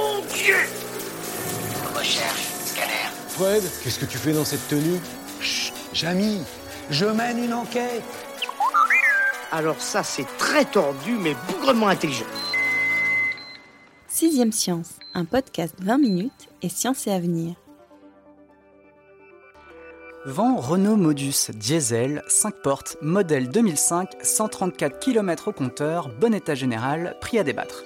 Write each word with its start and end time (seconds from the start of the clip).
Mon 0.00 0.20
Dieu 0.34 0.56
Recherche, 1.94 2.46
scanner. 2.64 3.10
Fred, 3.28 3.62
qu'est-ce 3.82 3.98
que 3.98 4.06
tu 4.06 4.16
fais 4.16 4.32
dans 4.32 4.46
cette 4.46 4.66
tenue? 4.68 4.98
Chut, 5.40 5.74
Jamy, 5.92 6.40
je 6.88 7.04
mène 7.04 7.44
une 7.44 7.52
enquête. 7.52 8.02
Alors 9.52 9.80
ça, 9.80 10.02
c'est 10.02 10.26
très 10.38 10.64
tordu, 10.64 11.18
mais 11.20 11.34
bougrement 11.48 11.88
intelligent. 11.88 12.24
Sixième 14.08 14.52
Science, 14.52 14.92
un 15.12 15.26
podcast 15.26 15.74
20 15.82 15.98
minutes 15.98 16.48
et 16.62 16.70
science 16.70 17.06
et 17.06 17.12
avenir. 17.12 17.54
Vent 20.24 20.56
Renault 20.56 20.96
Modus 20.96 21.50
Diesel, 21.54 22.22
5 22.28 22.54
portes, 22.62 22.96
modèle 23.02 23.50
2005, 23.50 24.08
134 24.22 24.98
km 24.98 25.48
au 25.48 25.52
compteur, 25.52 26.08
bon 26.08 26.32
état 26.34 26.54
général, 26.54 27.16
prix 27.20 27.38
à 27.38 27.42
débattre. 27.42 27.84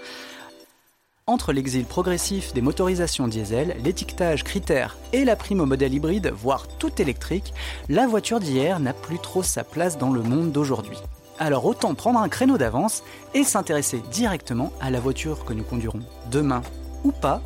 Entre 1.27 1.55
l'exil 1.55 1.87
progressif 1.87 2.53
des 2.53 2.61
motorisations 2.61 3.27
diesel, 3.29 3.79
l'étiquetage 3.83 4.45
critère 4.45 4.99
et 5.15 5.25
la 5.25 5.37
prime 5.37 5.61
au 5.61 5.65
modèle 5.65 5.95
hybride, 5.95 6.31
voire 6.37 6.69
tout 6.69 7.01
électrique, 7.01 7.55
la 7.89 8.07
voiture 8.07 8.41
d'hier 8.41 8.79
n'a 8.79 8.93
plus 8.93 9.19
trop 9.19 9.43
sa 9.43 9.65
place 9.65 9.97
dans 9.97 10.11
le 10.11 10.23
monde 10.23 10.53
d'aujourd'hui. 10.53 10.99
Alors 11.39 11.65
autant 11.65 11.95
prendre 11.95 12.21
un 12.21 12.29
créneau 12.29 12.59
d'avance 12.59 13.03
et 13.33 13.43
s'intéresser 13.43 14.03
directement 14.13 14.71
à 14.83 14.91
la 14.91 15.01
voiture 15.01 15.47
que 15.47 15.55
nous 15.55 15.65
conduirons 15.65 16.03
demain 16.31 16.61
ou 17.05 17.11
pas. 17.11 17.41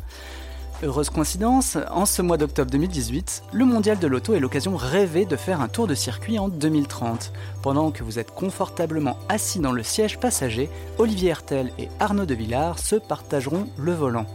Heureuse 0.81 1.09
coïncidence, 1.09 1.77
en 1.91 2.05
ce 2.05 2.21
mois 2.21 2.37
d'octobre 2.37 2.71
2018, 2.71 3.43
le 3.51 3.65
mondial 3.65 3.99
de 3.99 4.07
l'auto 4.07 4.33
est 4.33 4.39
l'occasion 4.39 4.77
rêvée 4.77 5.25
de 5.25 5.35
faire 5.35 5.59
un 5.59 5.67
tour 5.67 5.87
de 5.87 5.93
circuit 5.93 6.39
en 6.39 6.47
2030. 6.47 7.33
Pendant 7.61 7.91
que 7.91 8.01
vous 8.01 8.17
êtes 8.17 8.31
confortablement 8.31 9.17
assis 9.27 9.59
dans 9.59 9.73
le 9.73 9.83
siège 9.83 10.19
passager, 10.19 10.69
Olivier 10.97 11.31
Hertel 11.31 11.73
et 11.79 11.89
Arnaud 11.99 12.25
de 12.25 12.33
Villard 12.33 12.79
se 12.79 12.95
partageront 12.95 13.67
le 13.77 13.91
volant. 13.91 14.25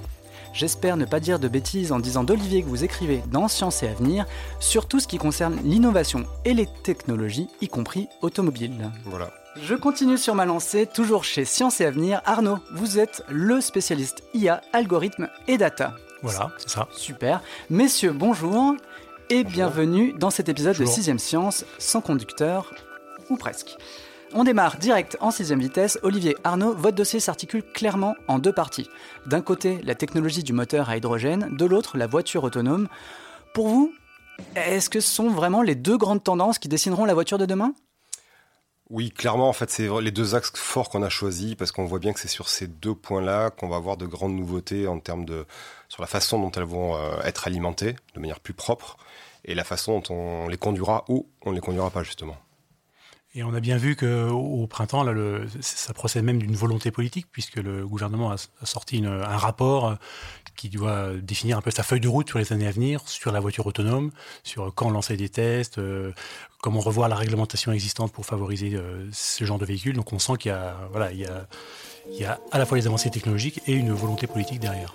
J'espère 0.53 0.99
ne 0.99 1.07
pas 1.07 1.19
dire 1.19 1.39
de 1.39 1.49
bêtises 1.49 1.93
en 1.93 1.99
disant 1.99 2.25
d'Olivier 2.25 2.63
que 2.63 2.69
vous 2.69 2.85
écrivez 2.85 3.23
dans 3.33 3.49
Science 3.49 3.83
et 3.83 3.89
Avenir 3.89 4.27
sur 4.61 4.87
tout 4.87 5.01
ce 5.01 5.09
qui 5.09 5.17
concerne 5.17 5.59
l'innovation 5.65 6.27
et 6.45 6.53
les 6.53 6.69
technologies, 6.83 7.49
y 7.63 7.69
compris 7.69 8.07
automobiles. 8.21 8.91
Voilà. 9.07 9.31
Je 9.63 9.75
continue 9.75 10.19
sur 10.19 10.35
ma 10.35 10.45
lancée, 10.45 10.87
toujours 10.87 11.25
chez 11.25 11.47
Science 11.47 11.81
et 11.81 11.87
Avenir. 11.87 12.21
Arnaud, 12.27 12.59
vous 12.75 12.99
êtes 12.99 13.25
le 13.31 13.63
spécialiste 13.63 14.25
IA, 14.35 14.61
algorithme 14.75 15.29
et 15.49 15.57
data. 15.57 15.95
Voilà, 16.25 16.51
c'est 16.57 16.71
ça. 16.71 16.89
Super. 16.91 17.43
Messieurs, 17.69 18.13
bonjour 18.13 18.77
et 19.29 19.45
bienvenue 19.45 20.15
dans 20.15 20.31
cet 20.31 20.49
épisode 20.49 20.75
de 20.79 20.87
6ème 20.87 21.19
Science, 21.19 21.67
sans 21.79 22.01
conducteur, 22.01 22.73
ou 23.29 23.37
presque. 23.37 23.77
On 24.33 24.43
démarre 24.43 24.79
direct 24.79 25.19
en 25.21 25.31
sixième 25.31 25.61
vitesse. 25.61 25.99
Olivier 26.03 26.35
Arnaud, 26.43 26.75
votre 26.75 26.97
dossier 26.97 27.21
s'articule 27.21 27.63
clairement 27.63 28.15
en 28.27 28.39
deux 28.39 28.55
parties. 28.55 28.89
D'un 29.27 29.43
côté, 29.43 29.81
la 29.85 29.95
technologie 29.95 30.43
du 30.43 30.55
moteur 30.55 30.89
à 30.89 30.97
hydrogène, 30.97 31.55
de 31.55 31.67
l'autre, 31.67 31.99
la 31.99 32.07
voiture 32.07 32.43
autonome. 32.43 32.89
Pour 33.53 33.69
vous, 33.69 33.93
est-ce 34.57 34.89
que 34.89 35.01
ce 35.01 35.15
sont 35.15 35.29
vraiment 35.29 35.61
les 35.61 35.75
deux 35.75 35.99
grandes 35.99 36.25
tendances 36.25 36.59
qui 36.59 36.69
dessineront 36.69 37.05
la 37.05 37.13
voiture 37.13 37.37
de 37.37 37.45
demain? 37.45 37.75
Oui, 38.91 39.11
clairement, 39.11 39.49
en 39.49 39.55
fait, 39.55 39.71
c'est 39.71 39.89
les 40.03 40.11
deux 40.11 40.35
axes 40.35 40.53
forts 40.55 40.91
qu'on 40.91 41.03
a 41.03 41.09
choisis 41.09 41.55
parce 41.55 41.73
qu'on 41.73 41.87
voit 41.87 41.99
bien 41.99 42.13
que 42.13 42.21
c'est 42.21 42.29
sur 42.29 42.51
ces 42.51 42.67
deux 42.67 42.95
points-là 42.95 43.51
qu'on 43.51 43.69
va 43.69 43.77
avoir 43.77 43.97
de 43.97 44.05
grandes 44.07 44.35
nouveautés 44.35 44.87
en 44.87 44.99
termes 45.01 45.25
de 45.25 45.47
sur 45.89 46.03
la 46.03 46.07
façon 46.07 46.39
dont 46.39 46.51
elles 46.51 46.65
vont 46.65 46.95
euh, 46.97 47.19
être 47.23 47.47
alimentées 47.47 47.97
de 48.15 48.21
manière 48.21 48.41
plus 48.41 48.53
propre 48.53 48.99
et 49.47 49.55
la 49.55 49.65
façon 49.65 50.01
dont 50.01 50.15
on 50.15 50.49
les 50.49 50.59
conduira 50.59 51.05
ou 51.09 51.27
on 51.47 51.51
ne 51.51 51.55
les 51.55 51.63
conduira 51.63 51.91
pas 51.91 52.03
justement. 52.03 52.37
Et 53.37 53.43
on 53.43 53.53
a 53.53 53.59
bien 53.59 53.77
vu 53.77 53.97
qu'au 53.97 54.67
printemps, 54.69 55.03
là, 55.03 55.11
le, 55.11 55.47
ça 55.61 55.93
procède 55.93 56.23
même 56.23 56.39
d'une 56.39 56.55
volonté 56.55 56.93
politique, 56.93 57.27
puisque 57.33 57.57
le 57.57 57.85
gouvernement 57.85 58.31
a, 58.31 58.35
a 58.35 58.67
sorti 58.67 58.99
une, 58.99 59.09
un 59.09 59.37
rapport 59.37 59.89
euh, 59.89 59.95
qui 60.55 60.69
doit 60.69 61.09
définir 61.21 61.59
un 61.59 61.61
peu 61.61 61.73
sa 61.73 61.83
feuille 61.83 61.99
de 61.99 62.07
route 62.07 62.29
sur 62.29 62.39
les 62.39 62.53
années 62.53 62.69
à 62.69 62.71
venir, 62.71 63.01
sur 63.07 63.33
la 63.33 63.41
voiture 63.41 63.67
autonome, 63.67 64.13
sur 64.45 64.73
quand 64.73 64.89
lancer 64.89 65.17
des 65.17 65.29
tests, 65.29 65.79
euh, 65.79 66.13
comment 66.61 66.79
revoir 66.79 67.09
la 67.09 67.17
réglementation 67.17 67.73
existante 67.73 68.13
pour 68.13 68.25
favoriser 68.25 68.75
euh, 68.75 69.09
ce 69.11 69.45
genre 69.45 69.59
de 69.59 69.65
véhicules. 69.65 69.97
Donc 69.97 70.13
on 70.13 70.21
sent 70.21 70.35
qu'il 70.39 70.53
y 70.53 70.55
a, 70.55 70.77
voilà, 70.93 71.11
il 71.11 71.19
y 71.19 71.27
a, 71.27 71.49
il 72.13 72.17
y 72.17 72.25
a 72.25 72.39
à 72.53 72.59
la 72.59 72.67
fois 72.67 72.79
les 72.79 72.87
avancées 72.87 73.11
technologiques 73.11 73.61
et 73.67 73.73
une 73.73 73.91
volonté 73.91 74.29
politique 74.29 74.61
derrière. 74.61 74.95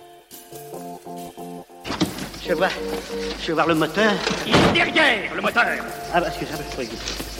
Je 2.48 2.54
vois, 2.54 2.70
je 3.42 3.48
vais 3.48 3.54
voir 3.54 3.68
le 3.68 3.76
moteur. 3.76 4.14
Il 4.48 4.56
est 4.56 4.72
derrière, 4.72 5.36
le 5.36 5.42
moteur 5.42 5.66
Ah 6.14 6.22
bah 6.22 6.28
excusez-moi, 6.30 6.64
je 6.72 7.39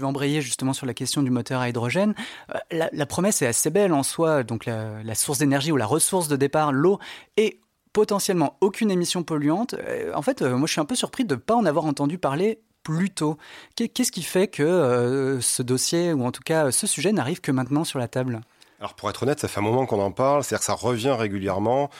Je 0.00 0.04
vais 0.06 0.08
embrayer 0.08 0.40
justement 0.40 0.72
sur 0.72 0.86
la 0.86 0.94
question 0.94 1.22
du 1.22 1.30
moteur 1.30 1.60
à 1.60 1.68
hydrogène. 1.68 2.14
Euh, 2.54 2.86
La, 2.90 3.04
promesse 3.04 3.42
est 3.42 3.46
assez 3.46 3.68
belle 3.68 3.92
en 3.92 4.02
soi, 4.02 4.44
donc 4.44 4.64
la, 4.64 5.14
source 5.14 5.40
d'énergie 5.40 5.72
ou 5.72 5.76
la 5.76 5.84
ressource 5.84 6.26
de 6.26 6.36
départ, 6.36 6.72
l'eau, 6.72 6.98
et 7.36 7.60
potentiellement 7.92 8.56
aucune 8.62 8.90
émission 8.90 9.24
polluante. 9.24 9.74
Euh, 9.74 10.14
En 10.14 10.22
fait, 10.22 10.40
euh, 10.40 10.56
moi 10.56 10.66
je 10.66 10.72
suis 10.72 10.80
un 10.80 10.86
peu 10.86 10.94
surpris 10.94 11.26
de 11.26 11.34
ne 11.34 11.38
pas 11.38 11.54
en 11.54 11.66
avoir 11.66 11.84
entendu 11.84 12.16
parler 12.16 12.62
plus 12.82 13.10
tôt. 13.10 13.36
Qu'est- 13.76 13.88
Qu'est-ce 13.88 14.10
qui 14.10 14.22
fait 14.22 14.48
que 14.48 15.38
ce 15.42 15.62
dossier, 15.62 16.14
ou 16.14 16.24
en 16.24 16.32
tout 16.32 16.40
cas 16.42 16.70
ce 16.70 16.86
sujet, 16.86 17.12
n'arrive 17.12 17.42
que 17.42 17.52
maintenant 17.52 17.84
sur 17.84 17.98
la 17.98 18.08
table? 18.08 18.40
Alors 18.78 18.94
pour 18.94 19.10
être 19.10 19.24
honnête, 19.24 19.38
ça 19.38 19.48
fait 19.48 19.60
un 19.60 19.64
moment 19.64 19.84
qu'on 19.84 20.00
en 20.00 20.12
parle, 20.12 20.42
c'est-à-dire 20.42 20.60
que 20.60 20.64
ça 20.64 20.72
revient 20.72 21.10
régulièrement. 21.10 21.90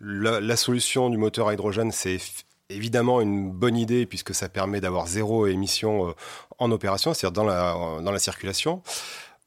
La, 0.00 0.56
solution 0.56 1.10
du 1.10 1.16
moteur 1.16 1.48
à 1.48 1.54
hydrogène, 1.54 1.90
c'est 1.90 2.20
évidemment 2.70 3.20
une 3.20 3.50
bonne 3.50 3.76
idée 3.76 4.06
puisque 4.06 4.34
ça 4.34 4.48
permet 4.48 4.80
d'avoir 4.80 5.06
zéro 5.06 5.46
émission 5.46 6.08
euh, 6.08 6.12
en 6.58 6.70
opération, 6.70 7.14
c'est-à-dire 7.14 7.42
dans 7.42 7.48
la, 7.48 8.00
dans 8.02 8.12
la 8.12 8.18
circulation. 8.18 8.82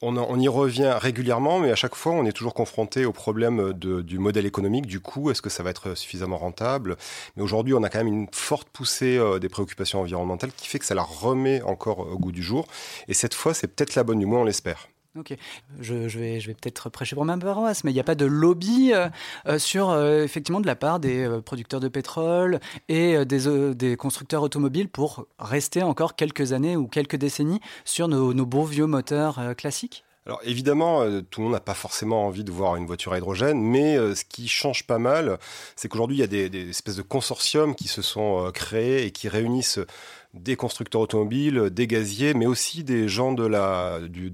On, 0.03 0.39
y 0.39 0.47
revient 0.47 0.95
régulièrement, 0.99 1.59
mais 1.59 1.71
à 1.71 1.75
chaque 1.75 1.93
fois, 1.93 2.13
on 2.13 2.25
est 2.25 2.31
toujours 2.31 2.55
confronté 2.55 3.05
au 3.05 3.11
problème 3.11 3.71
du 3.73 4.17
modèle 4.17 4.47
économique, 4.47 4.87
du 4.87 4.99
coût, 4.99 5.29
est-ce 5.29 5.43
que 5.43 5.49
ça 5.51 5.61
va 5.61 5.69
être 5.69 5.93
suffisamment 5.95 6.39
rentable? 6.39 6.97
Mais 7.35 7.43
aujourd'hui, 7.43 7.75
on 7.75 7.83
a 7.83 7.89
quand 7.89 7.99
même 7.99 8.07
une 8.07 8.27
forte 8.31 8.67
poussée 8.69 9.19
euh, 9.19 9.37
des 9.37 9.47
préoccupations 9.47 10.01
environnementales 10.01 10.51
qui 10.53 10.67
fait 10.67 10.79
que 10.79 10.85
ça 10.85 10.95
la 10.95 11.03
remet 11.03 11.61
encore 11.61 11.99
au 11.99 12.17
goût 12.17 12.31
du 12.31 12.41
jour. 12.41 12.65
Et 13.07 13.13
cette 13.13 13.35
fois, 13.35 13.53
c'est 13.53 13.67
peut-être 13.67 13.93
la 13.93 14.03
bonne, 14.03 14.17
du 14.17 14.25
moins 14.25 14.39
on 14.39 14.43
l'espère. 14.43 14.87
Ok, 15.19 15.35
je, 15.81 16.07
je 16.07 16.19
vais, 16.19 16.39
je 16.39 16.47
vais 16.47 16.53
peut-être 16.53 16.89
prêcher 16.89 17.17
pour 17.17 17.25
ma 17.25 17.37
paroisse, 17.37 17.83
mais 17.83 17.91
il 17.91 17.93
n'y 17.93 17.99
a 17.99 18.03
pas 18.03 18.15
de 18.15 18.25
lobby 18.25 18.93
euh, 18.93 19.09
euh, 19.45 19.59
sur 19.59 19.89
euh, 19.89 20.23
effectivement 20.23 20.61
de 20.61 20.67
la 20.67 20.77
part 20.77 21.01
des 21.01 21.27
producteurs 21.43 21.81
de 21.81 21.89
pétrole 21.89 22.61
et 22.87 23.25
des, 23.25 23.75
des 23.75 23.97
constructeurs 23.97 24.41
automobiles 24.41 24.87
pour 24.87 25.27
rester 25.37 25.83
encore 25.83 26.15
quelques 26.15 26.53
années 26.53 26.77
ou 26.77 26.87
quelques 26.87 27.17
décennies 27.17 27.59
sur 27.83 28.07
nos, 28.07 28.33
beaux 28.45 28.63
vieux 28.63 28.85
moteurs 28.85 29.53
classiques? 29.57 30.05
Alors 30.27 30.39
évidemment, 30.43 31.01
euh, 31.01 31.21
tout 31.21 31.39
le 31.39 31.45
monde 31.45 31.53
n'a 31.53 31.59
pas 31.59 31.73
forcément 31.73 32.27
envie 32.27 32.43
de 32.43 32.51
voir 32.51 32.75
une 32.75 32.85
voiture 32.85 33.13
à 33.13 33.17
hydrogène, 33.17 33.59
mais 33.59 33.97
euh, 33.97 34.13
ce 34.13 34.23
qui 34.23 34.47
change 34.47 34.85
pas 34.85 34.99
mal, 34.99 35.39
c'est 35.75 35.87
qu'aujourd'hui, 35.87 36.17
il 36.17 36.19
y 36.19 36.23
a 36.23 36.27
des, 36.27 36.69
espèces 36.69 36.95
de 36.95 37.01
consortiums 37.01 37.73
qui 37.73 37.87
se 37.87 38.03
sont 38.03 38.45
euh, 38.45 38.51
créés 38.51 39.05
et 39.07 39.11
qui 39.11 39.29
réunissent 39.29 39.79
des 40.35 40.55
constructeurs 40.55 41.01
automobiles, 41.01 41.71
des 41.71 41.87
gaziers, 41.87 42.35
mais 42.35 42.45
aussi 42.45 42.83
des 42.83 43.09
gens 43.09 43.33
du 43.33 44.31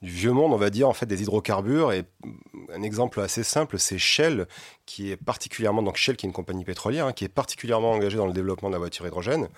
vieux 0.00 0.32
monde, 0.32 0.52
on 0.52 0.56
va 0.56 0.70
dire, 0.70 0.88
en 0.88 0.94
fait, 0.94 1.06
des 1.06 1.22
hydrocarbures. 1.22 1.92
Et 1.92 2.04
mm, 2.24 2.32
un 2.76 2.82
exemple 2.82 3.20
assez 3.20 3.42
simple, 3.42 3.80
c'est 3.80 3.98
Shell, 3.98 4.46
qui 4.86 5.10
est 5.10 5.16
particulièrement, 5.16 5.82
donc 5.82 5.96
Shell, 5.96 6.16
qui 6.16 6.24
est 6.24 6.28
une 6.28 6.32
compagnie 6.32 6.64
pétrolière, 6.64 7.06
hein, 7.06 7.12
qui 7.12 7.24
est 7.24 7.28
particulièrement 7.28 7.90
engagée 7.90 8.16
dans 8.16 8.28
le 8.28 8.32
développement 8.32 8.68
de 8.68 8.74
la 8.74 8.78
voiture 8.78 9.04
hydrogène, 9.08 9.48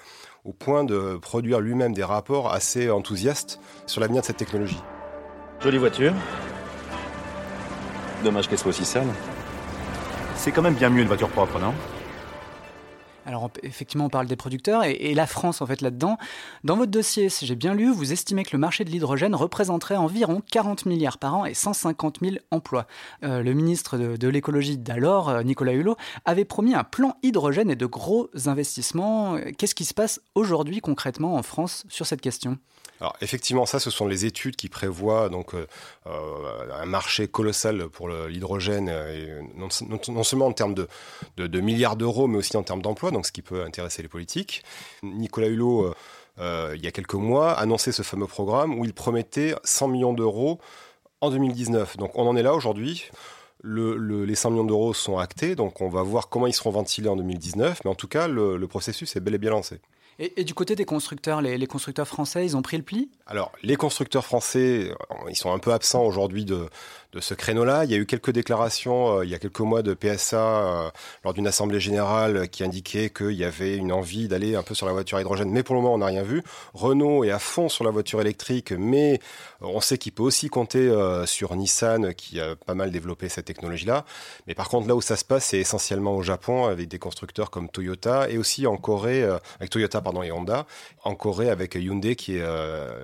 au 0.47 0.55
point 0.55 0.83
de 0.83 1.19
produire 1.21 1.61
lui-même 1.61 1.93
des 1.93 2.05
rapports 2.05 2.51
assez 2.51 2.89
enthousiastes 2.89 3.61
sur 3.87 4.01
l'avenir 4.01 4.23
de 4.23 4.27
cette 4.27 4.39
technologie. 4.39 4.81
Jolie 5.63 5.79
voiture. 5.79 6.13
Dommage 8.23 8.49
qu'elle 8.49 8.59
soit 8.59 8.71
aussi 8.71 8.85
sale. 8.85 9.07
C'est 10.37 10.53
quand 10.53 10.63
même 10.63 10.75
bien 10.75 10.91
mieux 10.91 11.03
une 11.03 11.09
voiture 11.09 11.29
propre, 11.29 11.59
non? 11.59 11.75
Alors 13.27 13.51
effectivement, 13.65 14.05
on 14.05 14.09
parle 14.09 14.29
des 14.29 14.37
producteurs 14.37 14.85
et, 14.85 15.13
la 15.15 15.27
France 15.27 15.61
en 15.61 15.67
fait 15.67 15.81
là-dedans. 15.81 16.17
Dans 16.63 16.77
votre 16.77 16.93
dossier, 16.93 17.29
si 17.29 17.45
j'ai 17.45 17.57
bien 17.57 17.75
lu, 17.75 17.91
vous 17.91 18.13
estimez 18.13 18.45
que 18.45 18.51
le 18.53 18.59
marché 18.59 18.85
de 18.85 18.91
l'hydrogène 18.91 19.35
représenterait 19.35 19.97
environ 19.97 20.43
40 20.53 20.87
milliards 20.87 21.19
par 21.19 21.35
an 21.35 21.45
et 21.45 21.55
150 21.55 22.19
000 22.23 22.37
emplois. 22.53 22.87
Euh, 23.25 23.43
le 23.43 23.53
ministre 23.53 23.99
de, 23.99 24.29
l'écologie 24.29 24.79
d'alors, 24.79 25.29
euh, 25.29 25.43
Nicolas 25.43 25.73
Hulot, 25.73 25.97
avait 26.25 26.45
promis 26.45 26.75
un 26.75 26.85
plan 26.85 27.17
hydrogène 27.25 27.71
et 27.71 27.77
de 27.77 27.87
gros 27.87 28.31
investissements. 28.45 29.39
Qu'est-ce 29.59 29.75
qui 29.75 29.85
se 29.85 29.95
passe 29.95 30.21
aujourd'hui 30.37 30.81
concrètement 30.81 31.35
en 31.35 31.43
France 31.43 31.85
sur 31.89 32.07
cette 32.07 32.21
question? 32.21 32.59
Alors 33.01 33.15
effectivement, 33.21 33.67
ça, 33.67 33.79
ce 33.79 33.91
sont 33.91 34.07
les 34.07 34.25
études 34.25 34.57
qui 34.57 34.69
prévoient 34.69 35.29
donc 35.29 35.55
euh, 35.55 35.67
un 36.07 36.87
marché 36.87 37.29
colossal 37.29 37.89
pour 37.89 38.09
l'hydrogène, 38.09 38.91
non, 39.57 40.23
seulement 40.23 40.47
en 40.47 40.53
termes 40.53 40.75
de 40.75 41.61
milliards 41.61 41.97
d'euros, 41.97 42.27
mais 42.27 42.39
aussi 42.39 42.57
en 42.57 42.63
termes 42.63 42.81
d'emplois 42.81 43.11
donc 43.17 43.27
ce 43.27 43.33
qui 43.33 43.43
peut 43.43 43.63
intéresser 43.63 44.03
les 44.03 44.09
politiques. 44.09 44.63
Nicolas 45.03 45.49
Hulot, 45.49 45.85
euh, 45.85 45.95
euh, 46.39 46.73
il 46.77 46.85
y 46.85 46.87
a 46.87 46.93
quelques 46.93 47.15
mois, 47.15 47.53
annonçait 47.53 47.93
ce 47.93 48.03
fameux 48.03 48.27
programme 48.27 48.79
où 48.79 48.85
il 48.85 48.93
promettait 48.93 49.55
100 49.65 49.89
millions 49.89 50.13
d'euros 50.13 50.61
en 51.23 51.31
2019. 51.31 51.97
Donc 51.97 52.13
on 52.15 52.27
en 52.27 52.37
est 52.37 52.43
là 52.43 52.55
aujourd'hui. 52.55 53.11
les 53.65 54.35
100 54.35 54.51
millions 54.51 54.65
d'euros 54.65 54.93
sont 54.93 55.19
actés, 55.19 55.57
donc 55.57 55.81
on 55.81 55.89
va 55.89 56.03
voir 56.03 56.29
comment 56.29 56.47
ils 56.47 56.53
seront 56.53 56.71
ventilés 56.71 57.09
en 57.09 57.17
2019, 57.17 57.81
mais 57.85 57.91
en 57.91 57.95
tout 57.95 58.09
cas, 58.09 58.29
le, 58.29 58.65
processus 58.67 59.17
est 59.17 59.21
bel 59.21 59.35
et 59.35 59.39
bien 59.39 59.51
lancé. 59.51 59.81
Et, 60.19 60.45
du 60.45 60.55
côté 60.55 60.77
des 60.77 60.87
constructeurs, 60.87 61.43
les, 61.43 61.59
les, 61.59 61.67
constructeurs 61.67 62.09
français, 62.09 62.47
ils 62.47 62.57
ont 62.57 62.63
pris 62.63 62.79
le 62.79 62.83
pli? 62.83 63.11
Alors, 63.27 63.53
les 63.63 63.77
constructeurs 63.77 64.25
français, 64.25 64.91
ils 65.29 65.37
sont 65.37 65.53
un 65.53 65.59
peu 65.59 65.75
absents 65.75 66.05
aujourd'hui 66.05 66.47
de, 66.47 66.69
de 67.13 67.21
ce 67.21 67.35
créneau-là. 67.35 67.85
Il 67.85 67.91
y 67.91 67.95
a 67.95 67.99
eu 67.99 68.07
quelques 68.07 68.31
déclarations 68.31 69.19
euh, 69.19 69.25
il 69.25 69.31
y 69.31 69.35
a 69.35 69.39
quelques 69.39 69.61
mois 69.61 69.83
de 69.83 69.95
PSA 69.95 70.37
euh, 70.37 70.91
lors 71.25 71.35
d'une 71.35 71.47
assemblée 71.47 71.81
générale 71.81 72.49
qui 72.49 72.65
indiquait 72.65 73.11
qu'il 73.11 73.33
y 73.33 73.45
avait 73.45 73.77
une 73.77 73.93
envie 73.93 74.29
d'aller 74.29 74.57
un 74.57 74.63
peu 74.63 74.75
sur 74.75 74.87
la 74.87 74.93
voiture 74.93 75.19
à 75.19 75.21
hydrogène, 75.21 75.51
mais 75.51 75.63
pour 75.63 75.75
le 75.75 75.81
moment 75.81 75.95
on 75.95 75.99
n'a 75.99 76.07
rien 76.07 76.23
vu. 76.23 76.43
Renault 76.75 77.25
est 77.25 77.31
à 77.31 77.39
fond 77.39 77.69
sur 77.69 77.85
la 77.85 77.91
voiture 77.91 78.21
électrique, 78.21 78.73
mais 78.73 79.21
on 79.61 79.81
sait 79.81 79.99
qu'il 79.99 80.13
peut 80.13 80.23
aussi 80.23 80.49
compter 80.49 80.89
euh, 80.89 81.27
sur 81.27 81.55
Nissan 81.55 82.15
qui 82.15 82.41
a 82.41 82.57
pas 82.57 82.75
mal 82.75 82.91
développé 82.91 83.29
cette 83.29 83.47
technologie-là. 83.47 84.05
Mais 84.47 84.55
par 84.55 84.69
contre 84.69 84.89
là 84.89 84.95
où 84.95 85.01
ça 85.01 85.17
se 85.17 85.25
passe, 85.25 85.47
c'est 85.47 85.59
essentiellement 85.59 86.17
au 86.17 86.23
Japon 86.23 86.67
avec 86.67 86.89
des 86.89 86.99
constructeurs 86.99 87.51
comme 87.51 87.69
Toyota 87.69 88.29
et 88.29 88.39
aussi 88.39 88.67
en 88.67 88.77
Corée 88.77 89.25
avec 89.59 89.71
Toyota 89.71 90.01
pardon 90.01 90.23
et 90.23 90.33
Honda, 90.33 90.67
en 91.05 91.15
Corée 91.15 91.51
avec 91.51 91.75
Hyundai 91.75 92.17
qui 92.17 92.37
est 92.37 92.45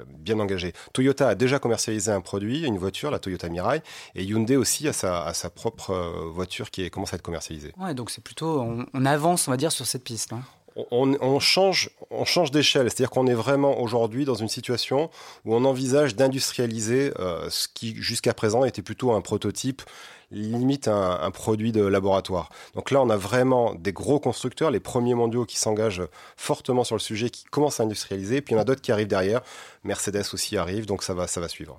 bien 0.08 0.38
engagé. 0.38 0.72
Toyota 0.93 1.28
a 1.28 1.34
déjà 1.34 1.58
commercialisé 1.58 2.10
un 2.10 2.20
produit, 2.20 2.64
une 2.64 2.78
voiture, 2.78 3.10
la 3.10 3.19
Toyota 3.19 3.48
Mirai, 3.48 3.82
et 4.15 4.25
Hyundai 4.25 4.56
aussi 4.56 4.89
a 4.89 4.93
sa, 4.93 5.33
sa 5.35 5.50
propre 5.50 5.91
euh, 5.91 6.31
voiture 6.33 6.71
qui 6.71 6.89
commence 6.91 7.12
à 7.12 7.17
être 7.17 7.23
commercialisée. 7.23 7.73
Ouais, 7.79 7.94
donc 7.94 8.11
c'est 8.11 8.23
plutôt, 8.23 8.61
on, 8.93 9.06
avance, 9.06 9.49
on 9.49 9.50
va 9.50 9.56
dire, 9.56 9.73
sur 9.73 9.87
cette 9.87 10.05
piste. 10.05 10.33
Hein. 10.33 10.43
On, 10.91 11.39
change, 11.39 11.91
on 12.11 12.25
change 12.25 12.50
d'échelle, 12.50 12.85
c'est-à-dire 12.85 13.11
qu'on 13.11 13.27
est 13.27 13.35
vraiment 13.35 13.79
aujourd'hui 13.79 14.25
dans 14.25 14.35
une 14.35 14.49
situation 14.49 15.11
où 15.44 15.55
on 15.55 15.67
envisage 15.67 16.17
d'industrialiser 16.17 17.12
euh, 17.19 17.50
ce 17.50 17.69
qui 17.69 17.94
jusqu'à 17.97 18.33
présent 18.33 18.65
était 18.65 18.81
plutôt 18.81 19.12
un 19.12 19.21
prototype, 19.21 19.83
limite 20.31 20.89
un, 20.89 21.21
un, 21.21 21.31
produit 21.31 21.73
de 21.73 21.85
laboratoire. 21.85 22.49
Donc 22.75 22.91
là, 22.91 23.03
on 23.03 23.11
a 23.11 23.19
vraiment 23.19 23.75
des 23.75 23.93
gros 23.93 24.19
constructeurs, 24.19 24.71
les 24.71 24.81
premiers 24.81 25.15
mondiaux 25.15 25.44
qui 25.44 25.59
s'engagent 25.59 26.05
fortement 26.39 26.85
sur 26.85 26.97
le 26.97 27.00
sujet, 27.00 27.29
qui 27.29 27.44
commencent 27.44 27.81
à 27.81 27.83
industrialiser, 27.83 28.41
puis 28.41 28.55
il 28.55 28.56
y 28.56 28.59
en 28.59 28.62
a 28.62 28.65
d'autres 28.65 28.81
qui 28.81 28.93
arrivent 28.93 29.09
derrière. 29.09 29.43
Mercedes 29.85 30.25
aussi 30.33 30.56
arrive, 30.56 30.87
donc 30.87 31.03
ça 31.03 31.12
va, 31.12 31.27
ça 31.27 31.43
va 31.43 31.49
suivre. 31.49 31.79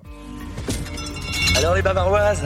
Alors 1.56 1.74
les 1.74 1.82
bavaroises, 1.82 2.44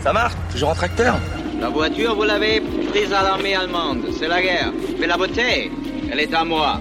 ça 0.00 0.12
marche 0.12 0.34
Toujours 0.50 0.70
en 0.70 0.74
tracteur 0.74 1.16
La 1.60 1.68
voiture, 1.68 2.14
vous 2.14 2.24
l'avez 2.24 2.60
prise 2.90 3.12
à 3.12 3.22
l'armée 3.22 3.54
allemande, 3.54 4.04
c'est 4.18 4.28
la 4.28 4.42
guerre. 4.42 4.72
Mais 5.00 5.06
la 5.06 5.16
beauté, 5.16 5.70
elle 6.10 6.20
est 6.20 6.34
à 6.34 6.44
moi. 6.44 6.80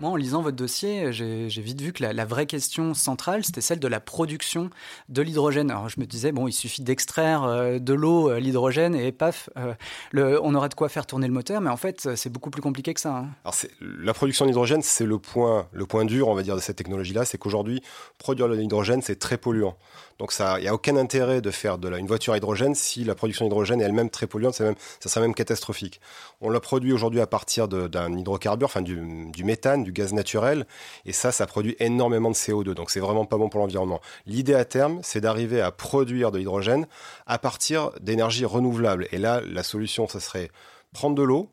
Moi, 0.00 0.10
en 0.10 0.16
lisant 0.16 0.40
votre 0.40 0.56
dossier, 0.56 1.12
j'ai 1.12 1.60
vite 1.60 1.82
vu 1.82 1.92
que 1.92 2.02
la, 2.02 2.24
vraie 2.24 2.46
question 2.46 2.94
centrale, 2.94 3.44
c'était 3.44 3.60
celle 3.60 3.80
de 3.80 3.88
la 3.88 4.00
production 4.00 4.70
de 5.10 5.20
l'hydrogène. 5.20 5.70
Alors, 5.70 5.90
je 5.90 6.00
me 6.00 6.06
disais, 6.06 6.32
bon, 6.32 6.48
il 6.48 6.52
suffit 6.52 6.80
d'extraire 6.80 7.44
euh, 7.44 7.78
de 7.78 7.92
l'eau, 7.92 8.30
euh, 8.30 8.40
l'hydrogène, 8.40 8.94
et 8.94 9.12
paf, 9.12 9.50
euh, 9.58 10.40
on 10.42 10.54
aura 10.54 10.70
de 10.70 10.74
quoi 10.74 10.88
faire 10.88 11.04
tourner 11.04 11.26
le 11.26 11.34
moteur. 11.34 11.60
Mais 11.60 11.68
en 11.68 11.76
fait, 11.76 12.16
c'est 12.16 12.30
beaucoup 12.30 12.48
plus 12.48 12.62
compliqué 12.62 12.94
que 12.94 13.00
ça. 13.00 13.14
Hein. 13.14 13.28
Alors, 13.44 13.54
la 13.80 14.14
production 14.14 14.46
d'hydrogène, 14.46 14.80
c'est 14.80 15.04
le 15.04 15.18
point, 15.18 15.68
le 15.72 15.84
point 15.84 16.06
dur, 16.06 16.28
on 16.28 16.34
va 16.34 16.42
dire, 16.42 16.56
de 16.56 16.60
cette 16.60 16.76
technologie-là. 16.76 17.26
C'est 17.26 17.36
qu'aujourd'hui, 17.36 17.82
produire 18.16 18.48
de 18.48 18.54
l'hydrogène, 18.54 19.02
c'est 19.02 19.18
très 19.18 19.36
polluant. 19.36 19.76
Donc 20.20 20.34
il 20.38 20.60
n'y 20.60 20.68
a 20.68 20.74
aucun 20.74 20.96
intérêt 20.96 21.40
de 21.40 21.50
faire 21.50 21.78
de 21.78 21.88
la, 21.88 21.96
une 21.96 22.06
voiture 22.06 22.34
à 22.34 22.36
hydrogène 22.36 22.74
si 22.74 23.04
la 23.04 23.14
production 23.14 23.46
d'hydrogène 23.46 23.80
est 23.80 23.84
elle-même 23.84 24.10
très 24.10 24.26
polluante, 24.26 24.60
même, 24.60 24.74
ça 25.00 25.08
serait 25.08 25.22
même 25.22 25.34
catastrophique. 25.34 25.98
On 26.42 26.50
la 26.50 26.60
produit 26.60 26.92
aujourd'hui 26.92 27.22
à 27.22 27.26
partir 27.26 27.68
d'un 27.68 28.12
hydrocarbure, 28.12 28.66
enfin 28.66 28.82
du, 28.82 29.00
méthane, 29.42 29.82
du 29.82 29.89
gaz 29.92 30.12
naturel, 30.12 30.66
et 31.04 31.12
ça, 31.12 31.32
ça 31.32 31.46
produit 31.46 31.76
énormément 31.78 32.30
de 32.30 32.34
CO2, 32.34 32.74
donc 32.74 32.90
c'est 32.90 33.00
vraiment 33.00 33.24
pas 33.24 33.36
bon 33.36 33.48
pour 33.48 33.60
l'environnement. 33.60 34.00
L'idée 34.26 34.54
à 34.54 34.64
terme, 34.64 35.00
c'est 35.02 35.20
d'arriver 35.20 35.60
à 35.60 35.70
produire 35.70 36.30
de 36.30 36.38
l'hydrogène 36.38 36.86
à 37.26 37.38
partir 37.38 37.90
d'énergies 38.00 38.44
renouvelables. 38.44 39.08
Et 39.12 39.18
là, 39.18 39.40
la 39.46 39.62
solution, 39.62 40.08
ça 40.08 40.20
serait 40.20 40.50
prendre 40.92 41.14
de 41.14 41.22
l'eau, 41.22 41.50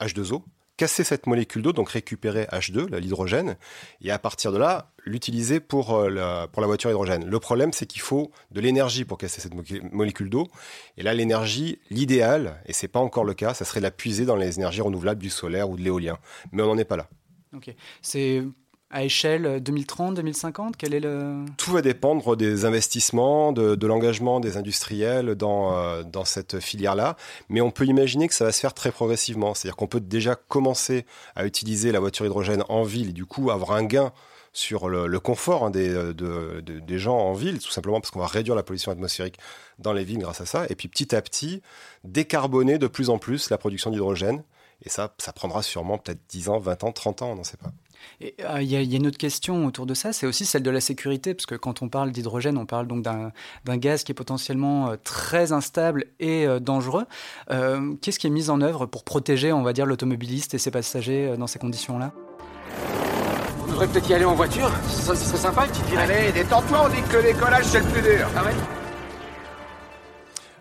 H2O, 0.00 0.42
casser 0.78 1.02
cette 1.04 1.26
molécule 1.26 1.60
d'eau, 1.60 1.72
donc 1.72 1.90
récupérer 1.90 2.44
H2, 2.44 2.96
l'hydrogène, 2.96 3.56
et 4.00 4.10
à 4.10 4.18
partir 4.18 4.52
de 4.52 4.58
là, 4.58 4.92
l'utiliser 5.04 5.60
pour, 5.60 5.94
euh, 5.94 6.08
la 6.08 6.48
voiture 6.54 6.88
hydrogène. 6.88 7.28
Le 7.28 7.40
problème, 7.40 7.72
c'est 7.72 7.84
qu'il 7.84 8.00
faut 8.00 8.30
de 8.52 8.60
l'énergie 8.60 9.04
pour 9.04 9.18
casser 9.18 9.40
cette 9.40 9.54
molécule 9.92 10.30
d'eau. 10.30 10.46
Et 10.96 11.02
là, 11.02 11.12
l'énergie, 11.12 11.80
l'idéal, 11.90 12.62
et 12.66 12.72
c'est 12.72 12.88
pas 12.88 13.00
encore 13.00 13.24
le 13.24 13.34
cas, 13.34 13.54
ça 13.54 13.64
serait 13.64 13.80
la 13.80 13.90
puiser 13.90 14.24
dans 14.24 14.36
les 14.36 14.56
énergies 14.56 14.80
renouvelables 14.80 15.20
du 15.20 15.30
solaire 15.30 15.68
ou 15.68 15.76
de 15.76 15.82
l'éolien. 15.82 16.16
Mais 16.52 16.62
on 16.62 16.66
n'en 16.66 16.78
est 16.78 16.84
pas 16.84 16.96
là. 16.96 17.08
Ok. 17.54 17.74
C'est 18.02 18.42
à 18.90 19.04
échelle 19.04 19.62
2030, 19.62 20.14
2050 20.14 20.76
Quel 20.76 20.94
est 20.94 21.00
le... 21.00 21.44
Tout 21.58 21.72
va 21.72 21.82
dépendre 21.82 22.36
des 22.36 22.64
investissements, 22.64 23.52
de, 23.52 23.86
l'engagement 23.86 24.40
des 24.40 24.56
industriels 24.56 25.34
dans, 25.34 25.76
euh, 25.76 26.02
dans 26.02 26.24
cette 26.24 26.60
filière-là. 26.60 27.16
Mais 27.48 27.60
on 27.60 27.70
peut 27.70 27.84
imaginer 27.84 28.28
que 28.28 28.34
ça 28.34 28.44
va 28.44 28.52
se 28.52 28.60
faire 28.60 28.74
très 28.74 28.90
progressivement. 28.90 29.54
C'est-à-dire 29.54 29.76
qu'on 29.76 29.86
peut 29.86 30.00
déjà 30.00 30.34
commencer 30.34 31.04
à 31.36 31.44
utiliser 31.44 31.92
la 31.92 32.00
voiture 32.00 32.24
hydrogène 32.24 32.64
en 32.68 32.82
ville 32.82 33.10
et 33.10 33.12
du 33.12 33.26
coup 33.26 33.50
avoir 33.50 33.72
un 33.72 33.84
gain 33.84 34.12
sur 34.54 34.88
le, 34.88 35.20
confort 35.20 35.64
hein, 35.64 35.70
des, 35.70 35.90
de, 35.90 36.60
des 36.60 36.98
gens 36.98 37.18
en 37.18 37.34
ville, 37.34 37.58
tout 37.58 37.70
simplement 37.70 38.00
parce 38.00 38.10
qu'on 38.10 38.18
va 38.20 38.26
réduire 38.26 38.56
la 38.56 38.62
pollution 38.62 38.90
atmosphérique 38.90 39.38
dans 39.78 39.92
les 39.92 40.04
villes 40.04 40.18
grâce 40.18 40.40
à 40.40 40.46
ça. 40.46 40.64
Et 40.70 40.74
puis 40.74 40.88
petit 40.88 41.14
à 41.14 41.20
petit, 41.20 41.62
décarboner 42.04 42.78
de 42.78 42.86
plus 42.86 43.10
en 43.10 43.18
plus 43.18 43.50
la 43.50 43.58
production 43.58 43.90
d'hydrogène. 43.90 44.42
Et 44.84 44.88
ça, 44.88 45.14
ça 45.18 45.32
prendra 45.32 45.62
sûrement 45.62 45.98
peut-être 45.98 46.20
10 46.28 46.48
ans, 46.48 46.58
20 46.58 46.84
ans, 46.84 46.92
30 46.92 47.22
ans, 47.22 47.32
on 47.32 47.36
n'en 47.36 47.44
sait 47.44 47.56
pas. 47.56 47.72
Euh, 48.22 48.62
il 48.62 48.68
y, 48.68 48.76
a 48.76 48.80
une 48.80 49.06
autre 49.06 49.18
question 49.18 49.66
autour 49.66 49.86
de 49.86 49.94
ça, 49.94 50.12
c'est 50.12 50.26
aussi 50.26 50.44
celle 50.44 50.62
de 50.62 50.70
la 50.70 50.80
sécurité, 50.80 51.34
parce 51.34 51.46
que 51.46 51.54
quand 51.54 51.82
on 51.82 51.88
parle 51.88 52.10
d'hydrogène, 52.10 52.58
on 52.58 52.66
parle 52.66 52.86
donc 52.86 53.02
d'un 53.02 53.32
gaz 53.76 54.04
qui 54.04 54.12
est 54.12 54.14
potentiellement 54.14 54.90
euh, 54.90 54.96
très 55.02 55.52
instable 55.52 56.06
et 56.18 56.46
euh, 56.46 56.58
dangereux. 56.58 57.06
Qu'est-ce 58.00 58.18
qui 58.18 58.26
est 58.26 58.30
mis 58.30 58.50
en 58.50 58.60
œuvre 58.60 58.86
pour 58.86 59.04
protéger, 59.04 59.52
on 59.52 59.62
va 59.62 59.72
dire, 59.72 59.86
l'automobiliste 59.86 60.54
et 60.54 60.58
ses 60.58 60.70
passagers 60.70 61.36
dans 61.38 61.46
ces 61.46 61.58
conditions-là? 61.58 62.12
On 63.62 63.66
devrait 63.66 63.88
peut-être 63.88 64.08
y 64.08 64.14
aller 64.14 64.24
en 64.24 64.34
voiture, 64.34 64.70
ça, 64.88 65.14
serait 65.14 65.38
sympa 65.38 65.64
une 65.64 65.70
petite 65.70 65.86
virée. 65.86 66.02
Allez, 66.02 66.32
détends-toi, 66.32 66.86
on 66.86 66.88
dit 66.88 67.02
que 67.08 67.16
le 67.16 67.22
décollage 67.22 67.64
c'est 67.64 67.80
le 67.80 67.86
plus 67.86 68.02
dur. 68.02 68.28
Ah 68.36 68.44
ouais? 68.44 68.77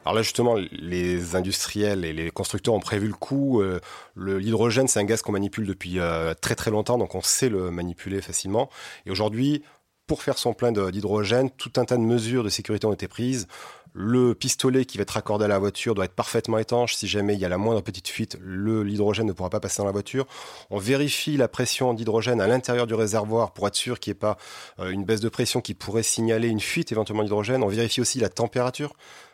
Alors 0.07 0.15
là, 0.15 0.21
justement, 0.21 0.55
les 0.71 1.35
industriels 1.35 2.05
et 2.05 2.13
les 2.13 2.31
constructeurs 2.31 2.73
ont 2.73 2.79
prévu 2.79 3.07
le 3.09 3.13
coup. 3.13 3.59
Euh, 3.61 3.81
l'hydrogène, 4.15 4.87
c'est 4.87 5.01
un 5.01 5.03
gaz 5.03 5.21
qu'on 5.21 5.33
manipule 5.33 5.67
depuis 5.67 5.99
euh, 5.99 6.33
très 6.33 6.55
très 6.55 6.71
longtemps, 6.71 6.97
donc 6.97 7.13
on 7.13 7.21
sait 7.21 7.49
le 7.49 7.71
manipuler 7.71 8.21
facilement. 8.21 8.69
Et 9.05 9.11
aujourd'hui, 9.11 9.63
pour 10.05 10.23
faire 10.23 10.37
son 10.37 10.53
plein 10.53 10.71
d'hydrogène, 10.71 11.49
tout 11.49 11.73
un 11.75 11.83
tas 11.83 11.97
de 11.97 12.03
mesures 12.03 12.45
de 12.45 12.47
sécurité 12.47 12.87
ont 12.87 12.93
été 12.93 13.09
prises. 13.09 13.47
Le 13.91 14.33
pistolet 14.33 14.85
qui 14.85 14.97
va 14.97 15.01
être 15.01 15.11
raccordé 15.11 15.43
à 15.43 15.49
la 15.49 15.59
voiture 15.59 15.93
doit 15.93 16.05
être 16.05 16.15
parfaitement 16.15 16.57
étanche. 16.57 16.95
Si 16.95 17.05
jamais 17.05 17.33
il 17.33 17.41
y 17.41 17.45
a 17.45 17.49
la 17.49 17.57
moindre 17.57 17.81
petite 17.81 18.07
fuite, 18.07 18.37
l'hydrogène 18.45 19.25
ne 19.25 19.33
pourra 19.33 19.49
pas 19.49 19.59
passer 19.59 19.79
dans 19.79 19.85
la 19.85 19.91
voiture. 19.91 20.25
On 20.69 20.77
vérifie 20.77 21.35
la 21.35 21.49
pression 21.49 21.93
d'hydrogène 21.93 22.39
à 22.39 22.47
l'intérieur 22.47 22.87
du 22.87 22.93
réservoir 22.93 23.51
pour 23.51 23.67
être 23.67 23.75
sûr 23.75 23.99
qu'il 23.99 24.11
n'y 24.11 24.15
ait 24.15 24.19
pas 24.19 24.37
euh, 24.79 24.91
une 24.91 25.03
baisse 25.03 25.19
de 25.19 25.27
pression 25.27 25.59
qui 25.59 25.73
pourrait 25.73 26.03
signaler 26.03 26.47
une 26.47 26.61
fuite 26.61 26.93
éventuellement 26.93 27.23
d'hydrogène. 27.23 27.61
On 27.61 27.67
vérifie 27.67 27.99
aussi 27.99 28.19
la 28.19 28.29
température 28.29 28.93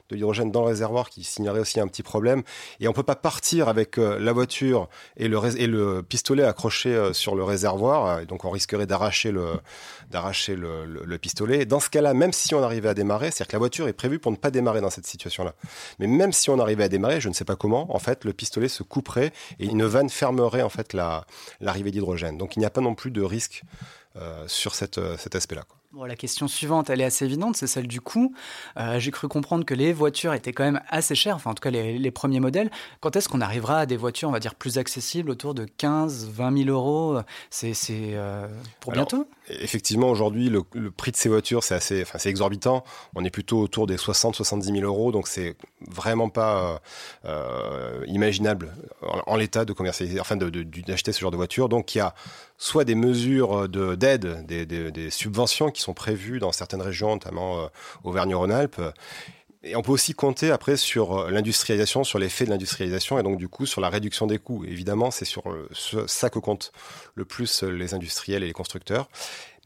de 0.09 0.15
l'hydrogène 0.15 0.51
dans 0.51 0.61
le 0.61 0.67
réservoir 0.67 1.09
qui 1.09 1.23
signalerait 1.23 1.61
aussi 1.61 1.79
un 1.79 1.87
petit 1.87 2.03
problème. 2.03 2.43
Et 2.79 2.87
on 2.87 2.93
peut 2.93 3.03
pas 3.03 3.15
partir 3.15 3.67
avec 3.69 3.97
euh, 3.97 4.19
la 4.19 4.33
voiture 4.33 4.89
et 5.17 5.27
le, 5.27 5.39
et 5.59 5.67
le 5.67 6.03
pistolet 6.03 6.43
accroché 6.43 6.93
euh, 6.93 7.13
sur 7.13 7.35
le 7.35 7.43
réservoir. 7.43 8.19
Et 8.19 8.25
donc 8.25 8.45
on 8.45 8.49
risquerait 8.49 8.85
d'arracher 8.85 9.31
le, 9.31 9.59
le, 10.11 10.85
le, 11.05 11.17
pistolet. 11.17 11.65
Dans 11.65 11.79
ce 11.79 11.89
cas-là, 11.89 12.13
même 12.13 12.33
si 12.33 12.53
on 12.53 12.63
arrivait 12.63 12.89
à 12.89 12.93
démarrer, 12.93 13.31
c'est-à-dire 13.31 13.47
que 13.47 13.53
la 13.53 13.59
voiture 13.59 13.87
est 13.87 13.93
prévue 13.93 14.19
pour 14.19 14.31
ne 14.31 14.37
pas 14.37 14.51
démarrer 14.51 14.81
dans 14.81 14.89
cette 14.89 15.07
situation-là. 15.07 15.53
Mais 15.99 16.07
même 16.07 16.33
si 16.33 16.49
on 16.49 16.59
arrivait 16.59 16.83
à 16.83 16.89
démarrer, 16.89 17.21
je 17.21 17.29
ne 17.29 17.33
sais 17.33 17.45
pas 17.45 17.55
comment, 17.55 17.93
en 17.95 17.99
fait, 17.99 18.25
le 18.25 18.33
pistolet 18.33 18.67
se 18.67 18.83
couperait 18.83 19.31
et 19.59 19.65
une 19.65 19.85
vanne 19.85 20.09
fermerait 20.09 20.61
en 20.61 20.69
fait 20.69 20.93
la, 20.93 21.25
l'arrivée 21.61 21.91
d'hydrogène. 21.91 22.37
Donc 22.37 22.55
il 22.55 22.59
n'y 22.59 22.65
a 22.65 22.69
pas 22.69 22.81
non 22.81 22.95
plus 22.95 23.11
de 23.11 23.21
risque 23.21 23.63
euh, 24.15 24.43
sur 24.47 24.75
cet 24.75 24.97
aspect-là. 24.97 25.63
Bon, 25.93 26.05
la 26.05 26.15
question 26.15 26.47
suivante, 26.47 26.89
elle 26.89 27.01
est 27.01 27.05
assez 27.05 27.23
évidente, 27.23 27.55
c'est 27.55 27.67
celle 27.67 27.87
du 27.87 28.01
coût. 28.01 28.33
Euh, 28.77 28.97
j'ai 28.97 29.11
cru 29.11 29.27
comprendre 29.27 29.63
que 29.63 29.75
les 29.75 29.93
voitures 29.93 30.33
étaient 30.33 30.51
quand 30.51 30.63
même 30.63 30.81
assez 30.89 31.13
chères, 31.13 31.35
enfin 31.35 31.51
en 31.51 31.53
tout 31.53 31.61
cas 31.61 31.69
les, 31.69 32.11
premiers 32.11 32.39
modèles. 32.39 32.71
Quand 32.99 33.15
est-ce 33.15 33.29
qu'on 33.29 33.41
arrivera 33.41 33.81
à 33.81 33.85
des 33.85 33.95
voitures, 33.95 34.27
on 34.27 34.31
va 34.31 34.39
dire, 34.39 34.55
plus 34.55 34.79
accessibles, 34.79 35.29
autour 35.29 35.53
de 35.53 35.65
15, 35.65 36.29
20 36.31 36.63
000 36.63 36.69
euros? 36.71 37.19
C'est 37.51 37.75
euh, 37.91 38.47
pour 38.79 38.91
bientôt? 38.91 39.27
Effectivement, 39.49 40.09
aujourd'hui, 40.09 40.49
le, 40.49 40.63
prix 40.91 41.11
de 41.11 41.17
ces 41.17 41.27
voitures, 41.27 41.63
c'est 41.63 41.75
assez, 41.75 42.29
exorbitant. 42.29 42.83
On 43.13 43.25
est 43.25 43.29
plutôt 43.29 43.59
autour 43.59 43.87
des 43.87 43.97
60-70 43.97 44.73
000 44.73 44.85
euros, 44.85 45.11
donc 45.11 45.27
c'est 45.27 45.57
vraiment 45.89 46.29
pas 46.29 46.81
euh, 47.25 48.03
imaginable 48.07 48.73
en, 49.01 49.35
l'état 49.35 49.65
de 49.65 49.73
commercialiser, 49.73 50.19
enfin, 50.19 50.37
d'acheter 50.37 51.11
ce 51.11 51.19
genre 51.19 51.31
de 51.31 51.35
voiture. 51.35 51.67
Donc 51.67 51.93
il 51.93 51.97
y 51.97 52.01
a 52.01 52.15
soit 52.57 52.85
des 52.85 52.95
mesures 52.95 53.67
d'aide, 53.67 54.45
des, 54.45 54.65
des, 54.65 55.09
subventions 55.09 55.71
qui 55.71 55.81
sont 55.81 55.93
prévues 55.93 56.39
dans 56.39 56.53
certaines 56.53 56.81
régions, 56.81 57.11
notamment 57.13 57.59
euh, 57.59 57.67
Auvergne-Rhône-Alpes. 58.05 58.79
Et 59.65 59.75
on 59.77 59.81
peut 59.81 59.91
aussi 59.91 60.13
compter 60.13 60.51
après 60.51 60.75
sur 60.75 61.17
euh, 61.17 61.31
l'industrialisation, 61.31 62.03
sur 62.03 62.19
l'effet 62.19 62.45
de 62.45 62.49
l'industrialisation 62.49 63.17
et 63.17 63.23
donc 63.23 63.37
du 63.37 63.47
coup 63.47 63.65
sur 63.65 63.79
la 63.79 63.89
réduction 63.89 64.27
des 64.27 64.37
coûts. 64.37 64.65
Évidemment, 64.65 65.09
c'est 65.09 65.25
sur 65.25 65.49
euh, 65.49 65.69
ça 66.07 66.29
que 66.29 66.39
comptent 66.39 66.73
le 67.15 67.23
plus 67.23 67.63
les 67.63 67.93
industriels 67.93 68.43
et 68.43 68.47
les 68.47 68.53
constructeurs. 68.53 69.09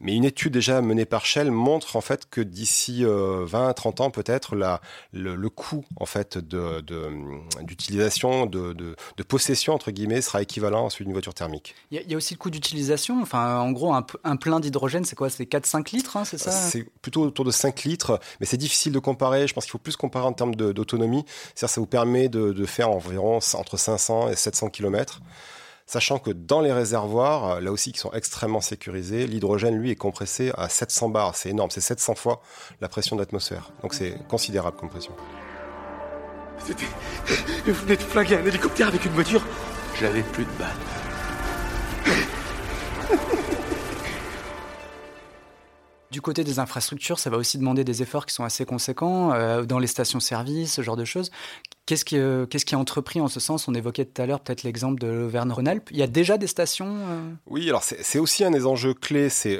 Mais 0.00 0.14
une 0.14 0.24
étude 0.24 0.52
déjà 0.52 0.80
menée 0.80 1.06
par 1.06 1.26
Shell 1.26 1.50
montre 1.50 1.96
en 1.96 2.00
fait 2.00 2.28
que 2.30 2.40
d'ici 2.40 3.04
20 3.04 3.10
euh, 3.10 3.72
30 3.72 4.00
ans 4.00 4.10
peut-être 4.10 4.54
le, 4.54 5.34
le, 5.34 5.50
coût 5.50 5.84
en 5.96 6.06
fait 6.06 6.38
d'utilisation, 6.38 8.46
de, 8.46 8.72
de, 8.72 8.94
de, 9.16 9.22
possession 9.22 9.74
entre 9.74 9.90
guillemets 9.90 10.20
sera 10.20 10.42
équivalent 10.42 10.86
à 10.86 10.90
celui 10.90 11.06
d'une 11.06 11.14
voiture 11.14 11.34
thermique. 11.34 11.74
Il 11.90 12.02
y, 12.08 12.14
a 12.14 12.16
aussi 12.16 12.34
le 12.34 12.38
coût 12.38 12.50
d'utilisation. 12.50 13.20
Enfin, 13.20 13.58
en 13.58 13.72
gros, 13.72 13.92
un, 13.92 14.06
un 14.24 14.36
plein 14.36 14.60
d'hydrogène, 14.60 15.04
c'est 15.04 15.16
quoi? 15.16 15.30
C'est 15.30 15.44
4-5 15.44 15.94
litres, 15.94 16.16
hein, 16.16 16.24
c'est 16.24 16.38
ça? 16.38 16.52
C'est 16.52 16.84
plutôt 17.02 17.22
autour 17.22 17.44
de 17.44 17.50
5 17.50 17.84
litres, 17.84 18.20
mais 18.40 18.46
c'est 18.46 18.56
difficile 18.56 18.92
de 18.92 18.98
comparer. 18.98 19.48
Je 19.48 19.54
pense 19.54 19.64
qu'il 19.64 19.72
faut 19.72 19.78
plus 19.78 19.96
comparer 19.96 20.26
en 20.26 20.32
termes 20.32 20.54
d'autonomie. 20.54 21.24
C'est-à-dire, 21.54 21.74
ça 21.74 21.80
vous 21.80 21.86
permet 21.86 22.28
de, 22.28 22.52
de 22.52 22.66
faire 22.66 22.90
environ 22.90 23.38
entre 23.54 23.76
500 23.76 24.30
et 24.30 24.36
700 24.36 24.70
km 24.70 25.20
sachant 25.88 26.18
que 26.18 26.30
dans 26.30 26.60
les 26.60 26.72
réservoirs, 26.72 27.50
euh, 27.50 27.60
là 27.60 27.72
aussi 27.72 27.92
qui 27.92 27.98
sont 27.98 28.12
extrêmement 28.12 28.60
sécurisés, 28.60 29.26
l'hydrogène 29.26 29.74
lui 29.74 29.90
est 29.90 29.96
compressé 29.96 30.52
à 30.56 30.68
700 30.68 31.08
bars, 31.08 31.34
c'est 31.34 31.48
énorme, 31.48 31.70
c'est 31.70 31.80
700 31.80 32.14
fois 32.14 32.42
la 32.80 32.88
pression 32.88 33.16
de 33.16 33.22
l'atmosphère. 33.22 33.72
Donc 33.82 33.94
c'est 33.94 34.16
considérable 34.28 34.76
comme 34.76 34.90
pression. 34.90 35.12
C'était... 36.64 36.84
Vous 37.66 37.72
venez 37.72 37.96
de 37.96 38.02
flinguer 38.02 38.36
un 38.36 38.44
hélicoptère 38.44 38.88
avec 38.88 39.04
une 39.04 39.12
voiture 39.12 39.44
J'avais 39.98 40.22
plus 40.22 40.44
de 40.44 40.50
balles. 40.58 40.76
Du 46.10 46.22
côté 46.22 46.42
des 46.42 46.58
infrastructures, 46.58 47.18
ça 47.18 47.28
va 47.28 47.36
aussi 47.36 47.58
demander 47.58 47.84
des 47.84 48.00
efforts 48.00 48.24
qui 48.24 48.34
sont 48.34 48.42
assez 48.42 48.64
conséquents 48.64 49.34
euh, 49.34 49.64
dans 49.64 49.78
les 49.78 49.86
stations-service, 49.86 50.72
ce 50.72 50.80
genre 50.80 50.96
de 50.96 51.04
choses. 51.04 51.30
Qu'est-ce 51.88 52.04
qui, 52.04 52.18
euh, 52.18 52.46
est 52.52 52.74
entrepris 52.74 53.20
en 53.20 53.28
ce 53.28 53.40
sens? 53.40 53.66
On 53.66 53.74
évoquait 53.74 54.04
tout 54.04 54.20
à 54.20 54.26
l'heure 54.26 54.40
peut-être 54.40 54.62
l'exemple 54.62 55.00
de 55.00 55.06
l'Auvergne-Rhône-Alpes. 55.06 55.88
Il 55.90 55.96
y 55.96 56.02
a 56.02 56.06
déjà 56.06 56.36
des 56.36 56.46
stations 56.46 56.98
euh? 56.98 57.30
Oui, 57.46 57.68
alors 57.68 57.82
c'est, 57.82 58.18
aussi 58.18 58.44
un 58.44 58.50
des 58.50 58.66
enjeux 58.66 58.92
clés. 58.92 59.30
C'est 59.30 59.58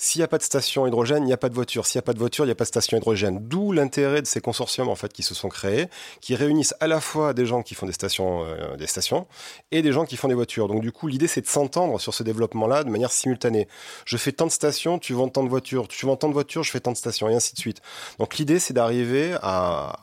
s'il 0.00 0.20
n'y 0.20 0.24
a 0.24 0.28
pas 0.28 0.38
de 0.38 0.44
station 0.44 0.86
hydrogène, 0.86 1.24
il 1.24 1.26
n'y 1.26 1.32
a 1.32 1.36
pas 1.36 1.48
de 1.48 1.56
voiture. 1.56 1.84
S'il 1.84 1.98
n'y 1.98 2.04
a 2.04 2.06
pas 2.06 2.12
de 2.12 2.20
voiture, 2.20 2.44
il 2.44 2.48
n'y 2.48 2.52
a 2.52 2.54
pas 2.54 2.62
de 2.62 2.68
station 2.68 2.96
hydrogène. 2.96 3.40
D'où 3.48 3.72
l'intérêt 3.72 4.22
de 4.22 4.28
ces 4.28 4.40
consortiums 4.40 4.88
en 4.88 4.94
fait 4.94 5.12
qui 5.12 5.24
se 5.24 5.34
sont 5.34 5.48
créés, 5.48 5.86
qui 6.20 6.36
réunissent 6.36 6.74
à 6.78 6.86
la 6.86 7.00
fois 7.00 7.34
des 7.34 7.46
gens 7.46 7.62
qui 7.64 7.74
font 7.74 7.84
des 7.84 7.92
stations, 7.92 8.44
euh, 8.44 8.76
des 8.76 8.86
stations, 8.86 9.26
et 9.72 9.82
des 9.82 9.90
gens 9.90 10.04
qui 10.04 10.16
font 10.16 10.28
des 10.28 10.34
voitures. 10.34 10.68
Donc 10.68 10.82
du 10.82 10.92
coup, 10.92 11.08
l'idée 11.08 11.26
c'est 11.26 11.40
de 11.40 11.48
s'entendre 11.48 11.98
sur 11.98 12.14
ce 12.14 12.22
développement-là 12.22 12.84
de 12.84 12.90
manière 12.90 13.10
simultanée. 13.10 13.66
Je 14.04 14.16
fais 14.16 14.30
tant 14.30 14.46
de 14.46 14.52
stations, 14.52 15.00
tu 15.00 15.14
vends 15.14 15.28
tant 15.28 15.42
de 15.42 15.48
voitures. 15.48 15.88
Tu 15.88 16.06
vends 16.06 16.16
tant 16.16 16.28
de 16.28 16.32
voitures, 16.34 16.62
je 16.62 16.70
fais 16.70 16.78
tant 16.78 16.92
de 16.92 16.96
stations, 16.96 17.28
et 17.28 17.34
ainsi 17.34 17.54
de 17.54 17.58
suite. 17.58 17.82
Donc 18.20 18.38
l'idée 18.38 18.60
c'est 18.60 18.74
d'arriver 18.74 19.36
à 19.42 19.96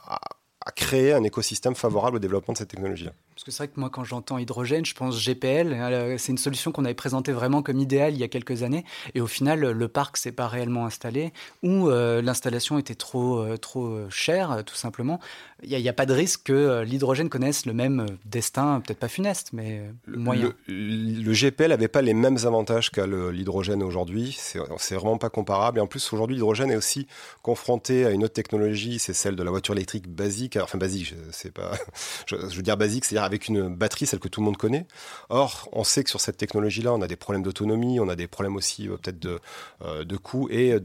créer 0.72 1.14
un 1.14 1.24
écosystème 1.24 1.76
favorable 1.76 2.18
au 2.18 2.20
développement 2.20 2.54
de 2.54 2.58
cette 2.58 2.70
technologie-là. 2.70 3.12
Parce 3.36 3.44
que 3.44 3.51
c'est 3.51 3.63
vrai 3.63 3.68
que 3.68 3.77
moi, 3.82 3.89
quand 3.89 4.06
j'entends 4.06 4.38
hydrogène, 4.38 4.86
je 4.86 4.94
pense 4.94 5.22
GPL. 5.22 5.74
Euh, 5.74 6.18
c'est 6.18 6.32
une 6.32 6.38
solution 6.38 6.72
qu'on 6.72 6.86
avait 6.86 6.94
présentée 6.94 7.34
vraiment 7.34 7.62
comme 7.62 7.82
idéale 7.82 8.13
il 8.13 8.20
y 8.20 8.24
a 8.24 8.30
quelques 8.30 8.63
années. 8.63 8.86
Et 9.13 9.20
au 9.20 9.27
final, 9.27 9.60
le 9.60 9.88
parc 9.89 10.15
s'est 10.15 10.32
pas 10.32 10.48
réellement 10.48 10.86
installé 10.86 11.34
ou 11.62 11.89
euh, 11.89 12.22
l'installation 12.22 12.77
était 12.80 12.96
trop, 12.96 13.39
euh, 13.39 13.58
trop 13.58 14.10
chère, 14.10 14.63
tout 14.65 14.75
simplement. 14.75 15.20
Il 15.63 15.77
n'y 15.77 15.89
a, 15.89 15.94
pas 15.94 16.06
de 16.06 16.13
risque 16.13 16.44
que 16.46 16.84
l'hydrogène 16.84 17.27
connaisse 17.27 17.65
le 17.65 17.74
même 17.74 18.06
destin, 18.25 18.82
peut-être 18.86 19.00
pas 19.00 19.08
funeste, 19.08 19.50
mais 19.51 19.82
moyen. 20.08 20.54
Le, 20.68 21.34
GPL 21.34 21.70
n'avait 21.70 21.88
pas 21.88 22.01
les 22.01 22.13
mêmes 22.13 22.38
avantages 22.46 22.92
qu'à 22.92 23.08
l'hydrogène 23.08 23.82
aujourd'hui. 23.82 24.38
C'est 24.77 24.96
vraiment 24.96 25.18
pas 25.18 25.30
comparable. 25.30 25.80
Et 25.80 25.82
en 25.82 25.88
plus, 25.88 26.13
aujourd'hui, 26.13 26.36
l'hydrogène 26.36 26.72
est 26.72 26.75
aussi 26.75 27.08
confronté 27.42 28.06
à 28.06 28.12
une 28.12 28.24
autre 28.24 28.34
technologie, 28.34 29.00
c'est 29.00 29.13
celle 29.13 29.36
de 29.36 29.44
la 29.44 29.50
voiture 29.50 29.74
électrique 29.74 30.08
basique. 30.08 30.58
Enfin, 30.62 30.77
basique, 30.77 31.15
c'est 31.32 31.51
pas. 31.51 31.72
Je, 32.27 32.36
je 32.36 32.56
veux 32.56 32.62
dire 32.62 32.77
basique, 32.77 33.06
c'est-à-dire 33.06 33.25
avec 33.25 33.48
une 33.48 33.67
batterie, 33.67 34.05
celle 34.05 34.20
que 34.20 34.27
tout 34.27 34.41
le 34.41 34.46
monde 34.46 34.58
connaît. 34.58 34.88
Or, 35.29 35.70
on 35.72 35.84
sait 35.84 36.03
que 36.03 36.10
sur 36.10 36.22
cette 36.22 36.38
technologie-là, 36.38 36.94
on 36.94 37.01
a 37.01 37.08
des 37.08 37.15
problèmes 37.15 37.44
d'autonomie, 37.44 38.00
on 38.00 38.08
a 38.08 38.15
des 38.15 38.27
problèmes 38.27 38.55
aussi 38.55 38.88
euh, 38.88 38.98
peut-être 38.98 39.20
de, 39.20 39.39
euh, 39.84 40.03
de 40.03 40.17
coût 40.17 40.48
et 40.50 40.75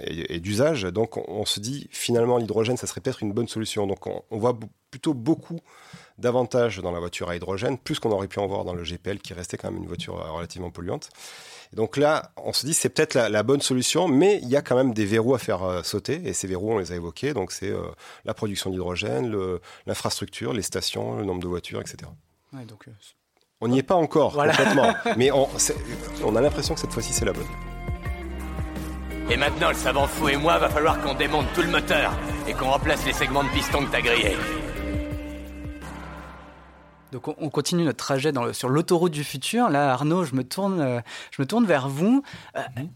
et, 0.00 0.40
d'usage. 0.40 0.82
Donc, 0.82 1.16
on, 1.16 1.44
se 1.44 1.60
dit 1.60 1.88
finalement 1.90 2.38
l'hydrogène, 2.38 2.76
ça 2.76 2.86
serait 2.86 3.00
peut-être 3.00 3.22
une 3.22 3.32
bonne 3.32 3.48
solution. 3.48 3.86
Donc, 3.86 4.06
on, 4.06 4.38
voit 4.38 4.58
plutôt 4.90 5.14
beaucoup 5.14 5.58
d'avantages 6.22 6.78
dans 6.78 6.92
la 6.92 7.00
voiture 7.00 7.28
à 7.28 7.36
hydrogène, 7.36 7.76
plus 7.76 7.98
qu'on 7.98 8.10
aurait 8.10 8.28
pu 8.28 8.38
en 8.38 8.46
voir 8.46 8.64
dans 8.64 8.72
le 8.72 8.82
GPL, 8.82 9.18
qui 9.18 9.34
restait 9.34 9.58
quand 9.58 9.70
même 9.70 9.82
une 9.82 9.88
voiture 9.88 10.18
euh, 10.18 10.30
relativement 10.30 10.70
polluante. 10.70 11.10
donc 11.74 11.98
là, 11.98 12.32
on 12.36 12.54
se 12.54 12.64
dit 12.64 12.72
c'est 12.72 12.88
peut-être 12.88 13.14
la, 13.14 13.42
bonne 13.42 13.60
solution, 13.60 14.08
mais 14.08 14.38
il 14.42 14.48
y 14.48 14.56
a 14.56 14.62
quand 14.62 14.76
même 14.76 14.94
des 14.94 15.04
verrous 15.04 15.34
à 15.34 15.38
faire 15.38 15.84
sauter, 15.84 16.22
et 16.24 16.32
ces 16.32 16.46
verrous, 16.46 16.72
on 16.72 16.78
les 16.78 16.92
a 16.92 16.94
évoqués. 16.94 17.34
Donc 17.34 17.52
c'est 17.52 17.72
la 18.24 18.34
production 18.34 18.70
d'hydrogène, 18.70 19.34
l'infrastructure, 19.86 20.52
les 20.52 20.62
stations, 20.62 21.18
le 21.18 21.24
nombre 21.24 21.40
de 21.40 21.48
voitures, 21.48 21.80
etc. 21.80 22.10
donc, 22.66 22.86
on 23.60 23.68
n'y 23.68 23.78
est 23.78 23.84
pas 23.84 23.94
encore 23.94 24.32
complètement, 24.32 24.92
mais 25.16 25.30
on, 25.30 25.48
on 26.24 26.36
a 26.36 26.40
l'impression 26.40 26.74
que 26.74 26.80
cette 26.80 26.92
fois-ci 26.92 27.12
c'est 27.12 27.24
la 27.24 27.32
bonne. 27.32 27.46
Et 29.30 29.36
maintenant, 29.36 29.68
le 29.68 29.76
savant 29.76 30.06
fou 30.06 30.28
et 30.28 30.36
moi, 30.36 30.58
va 30.58 30.68
falloir 30.68 31.00
qu'on 31.00 31.14
démonte 31.14 31.46
tout 31.54 31.62
le 31.62 31.68
moteur 31.68 32.12
et 32.46 32.52
qu'on 32.52 32.70
remplace 32.70 33.06
les 33.06 33.12
segments 33.12 33.44
de 33.44 33.48
piston 33.50 33.86
que 33.86 33.92
t'as 33.92 34.02
grillés. 34.02 34.36
Donc 37.12 37.28
on 37.28 37.50
continue 37.50 37.84
notre 37.84 37.98
trajet 37.98 38.32
sur 38.52 38.70
l'autoroute 38.70 39.12
du 39.12 39.22
futur. 39.22 39.68
Là, 39.68 39.92
Arnaud, 39.92 40.24
je 40.24 40.34
me 40.34 40.42
tourne, 40.42 40.80
euh, 40.80 41.00
je 41.30 41.42
me 41.42 41.46
tourne 41.46 41.66
vers 41.66 41.88
vous. 41.88 42.22
Euh, 42.56 42.60
mhm. 42.76 42.88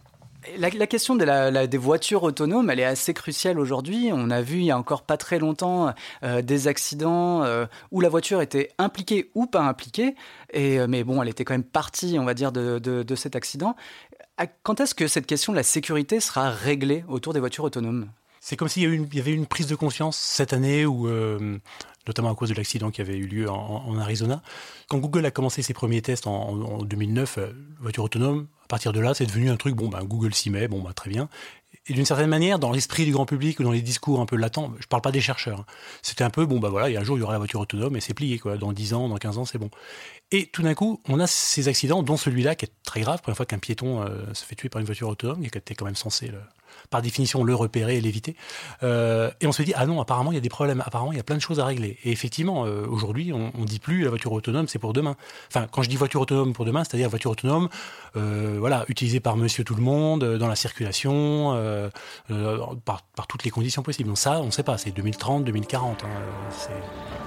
La, 0.58 0.86
question 0.86 1.16
des 1.16 1.76
voitures 1.76 2.22
autonomes, 2.22 2.70
elle 2.70 2.78
est 2.78 2.84
assez 2.84 3.12
cruciale 3.12 3.58
aujourd'hui. 3.58 4.10
On 4.12 4.30
a 4.30 4.42
vu 4.42 4.58
il 4.58 4.64
y 4.64 4.70
a 4.70 4.78
encore 4.78 5.02
pas 5.02 5.16
très 5.16 5.40
longtemps 5.40 5.92
euh, 6.22 6.40
des 6.40 6.68
accidents 6.68 7.44
où 7.90 8.00
la 8.00 8.08
voiture 8.08 8.40
était 8.40 8.70
impliquée 8.78 9.32
ou 9.34 9.46
pas 9.46 9.62
impliquée, 9.62 10.14
et, 10.52 10.78
mais 10.86 11.02
bon, 11.02 11.20
elle 11.20 11.28
était 11.28 11.44
quand 11.44 11.54
même 11.54 11.64
partie, 11.64 12.16
on 12.20 12.24
va 12.24 12.34
dire, 12.34 12.52
de, 12.52 12.78
de 12.78 13.14
cet 13.16 13.34
accident. 13.34 13.74
Quand 14.62 14.78
est-ce 14.78 14.94
que 14.94 15.08
cette 15.08 15.26
question 15.26 15.52
de 15.52 15.56
la 15.56 15.64
sécurité 15.64 16.20
sera 16.20 16.50
réglée 16.50 17.04
autour 17.08 17.32
des 17.32 17.40
voitures 17.40 17.64
autonomes? 17.64 18.08
C'est 18.46 18.56
comme 18.56 18.68
s'il 18.68 19.12
y, 19.12 19.18
avait 19.18 19.32
une 19.32 19.46
prise 19.46 19.66
de 19.66 19.74
conscience 19.74 20.16
cette 20.16 20.52
année, 20.52 20.86
où, 20.86 21.08
euh, 21.08 21.58
notamment 22.06 22.30
à 22.30 22.34
cause 22.36 22.50
de 22.50 22.54
l'accident 22.54 22.92
qui 22.92 23.00
avait 23.00 23.16
eu 23.16 23.26
lieu 23.26 23.50
en, 23.50 23.98
Arizona. 23.98 24.40
Quand 24.86 24.98
Google 24.98 25.26
a 25.26 25.32
commencé 25.32 25.62
ses 25.62 25.74
premiers 25.74 26.00
tests 26.00 26.28
en, 26.28 26.84
2009, 26.84 27.38
euh, 27.38 27.48
voiture 27.80 28.04
autonome, 28.04 28.46
à 28.62 28.68
partir 28.68 28.92
de 28.92 29.00
là, 29.00 29.14
c'est 29.14 29.26
devenu 29.26 29.50
un 29.50 29.56
truc, 29.56 29.74
bon, 29.74 29.88
ben, 29.88 30.04
Google 30.04 30.32
s'y 30.32 30.50
met, 30.50 30.68
bon, 30.68 30.80
ben, 30.80 30.92
très 30.92 31.10
bien. 31.10 31.28
Et 31.88 31.92
d'une 31.92 32.06
certaine 32.06 32.28
manière, 32.28 32.60
dans 32.60 32.70
l'esprit 32.70 33.04
du 33.04 33.10
grand 33.10 33.26
public 33.26 33.58
ou 33.58 33.64
dans 33.64 33.72
les 33.72 33.82
discours 33.82 34.20
un 34.20 34.26
peu 34.26 34.36
latents, 34.36 34.70
je 34.78 34.84
ne 34.84 34.88
parle 34.88 35.02
pas 35.02 35.10
des 35.10 35.20
chercheurs, 35.20 35.62
hein, 35.62 35.66
c'était 36.02 36.22
un 36.22 36.30
peu, 36.30 36.46
bon, 36.46 36.60
ben 36.60 36.68
voilà, 36.68 36.88
il 36.88 36.92
y 36.92 36.96
a 36.96 37.00
un 37.00 37.04
jour, 37.04 37.16
il 37.18 37.22
y 37.22 37.24
aura 37.24 37.32
la 37.32 37.40
voiture 37.40 37.58
autonome 37.58 37.96
et 37.96 38.00
c'est 38.00 38.14
plié, 38.14 38.38
quoi. 38.38 38.56
Dans 38.58 38.72
10 38.72 38.94
ans, 38.94 39.08
dans 39.08 39.16
15 39.16 39.38
ans, 39.38 39.44
c'est 39.44 39.58
bon. 39.58 39.70
Et 40.30 40.46
tout 40.46 40.62
d'un 40.62 40.74
coup, 40.74 41.00
on 41.08 41.18
a 41.18 41.26
ces 41.26 41.66
accidents, 41.66 42.04
dont 42.04 42.16
celui-là 42.16 42.54
qui 42.54 42.66
est 42.66 42.72
très 42.84 43.00
grave, 43.00 43.22
première 43.22 43.36
fois 43.36 43.46
qu'un 43.46 43.58
piéton 43.58 44.02
euh, 44.02 44.32
se 44.34 44.44
fait 44.44 44.54
tuer 44.54 44.68
par 44.68 44.78
une 44.78 44.86
voiture 44.86 45.08
autonome, 45.08 45.40
qui 45.40 45.58
était 45.58 45.74
quand 45.74 45.84
même 45.84 45.96
censé 45.96 46.30
par 46.90 47.02
définition 47.02 47.44
le 47.44 47.54
repérer 47.54 47.96
et 47.96 48.00
l'éviter. 48.00 48.36
Euh, 48.82 49.30
et 49.40 49.46
on 49.46 49.52
se 49.52 49.62
dit, 49.62 49.72
ah 49.76 49.86
non, 49.86 50.00
apparemment, 50.00 50.32
il 50.32 50.34
y 50.34 50.38
a 50.38 50.42
des 50.42 50.48
problèmes, 50.48 50.82
apparemment, 50.84 51.12
il 51.12 51.16
y 51.16 51.20
a 51.20 51.24
plein 51.24 51.36
de 51.36 51.40
choses 51.40 51.60
à 51.60 51.64
régler. 51.64 51.98
Et 52.04 52.12
effectivement, 52.12 52.64
euh, 52.64 52.86
aujourd'hui, 52.86 53.32
on, 53.32 53.52
ne 53.56 53.64
dit 53.64 53.78
plus 53.78 54.04
la 54.04 54.10
voiture 54.10 54.32
autonome, 54.32 54.68
c'est 54.68 54.78
pour 54.78 54.92
demain. 54.92 55.16
Enfin, 55.48 55.66
quand 55.70 55.82
je 55.82 55.88
dis 55.88 55.96
voiture 55.96 56.20
autonome 56.20 56.52
pour 56.52 56.64
demain, 56.64 56.84
c'est-à-dire 56.84 57.08
voiture 57.08 57.30
autonome, 57.30 57.68
euh, 58.16 58.56
voilà, 58.58 58.84
utilisée 58.88 59.20
par 59.20 59.36
monsieur 59.36 59.64
tout 59.64 59.74
le 59.74 59.82
monde, 59.82 60.24
dans 60.24 60.48
la 60.48 60.56
circulation, 60.56 61.54
par, 62.84 63.26
toutes 63.28 63.44
les 63.44 63.50
conditions 63.50 63.82
possibles. 63.82 64.08
Donc 64.08 64.18
ça, 64.18 64.40
on 64.40 64.46
ne 64.46 64.50
sait 64.50 64.62
pas, 64.62 64.78
c'est 64.78 64.90
2030, 64.90 65.44
2040. 65.44 66.04
Hein, 66.04 66.08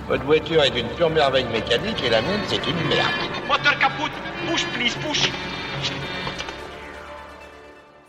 Votre 0.08 0.24
voiture 0.24 0.64
est 0.64 0.80
une 0.80 0.88
pure 0.90 1.10
merveille 1.10 1.48
mécanique 1.52 2.04
et 2.04 2.10
la 2.10 2.22
mienne, 2.22 2.42
c'est 2.48 2.66
une 2.68 2.88
merde. 2.88 3.12
Moteur 3.48 3.78
capote, 3.80 4.12
push 4.48 4.66
please, 4.74 4.96
push. 5.06 5.30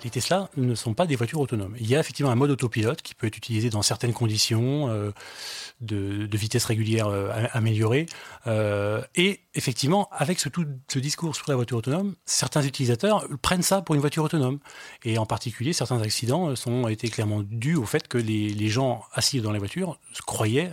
Les 0.04 0.11
Tesla 0.11 0.49
ne 0.57 0.75
sont 0.75 0.95
pas 0.95 1.07
des 1.07 1.16
voitures 1.16 1.40
autonomes. 1.40 1.75
Il 1.78 1.88
y 1.88 1.97
a 1.97 2.00
effectivement 2.00 2.30
un 2.30 2.37
mode 2.37 2.50
autopilote 2.50 3.02
qui 3.02 3.14
peut 3.14 3.26
être 3.26 3.37
utilisé 3.37 3.71
dans 3.71 3.83
certaines 3.83 4.12
conditions 4.12 4.88
euh, 4.88 5.12
de, 5.80 6.28
vitesse 6.37 6.64
régulière 6.64 7.09
euh, 7.09 7.30
améliorée. 7.52 8.07
Euh, 8.47 9.02
et 9.14 9.40
effectivement, 9.54 10.09
avec 10.12 10.40
ce, 10.40 10.49
tout, 10.49 10.66
ce 10.88 10.99
discours 10.99 11.35
sur 11.37 11.47
la 11.49 11.57
voiture 11.57 11.78
autonome, 11.78 12.14
certains 12.25 12.62
utilisateurs 12.62 13.26
prennent 13.42 13.62
ça 13.62 13.83
pour 13.83 13.95
une 13.95 14.00
voiture 14.00 14.25
autonome. 14.25 14.59
Et 15.04 15.19
en 15.19 15.26
particulier, 15.26 15.73
certains 15.73 16.00
accidents 16.00 16.54
sont 16.57 16.88
été 16.88 17.09
clairement 17.09 17.42
dus 17.42 17.76
au 17.76 17.85
fait 17.85 18.09
que 18.09 18.19
les, 18.19 18.69
gens 18.69 19.02
assis 19.12 19.40
dans 19.40 19.50
les 19.50 19.59
voitures 19.59 19.99
croyaient 20.26 20.71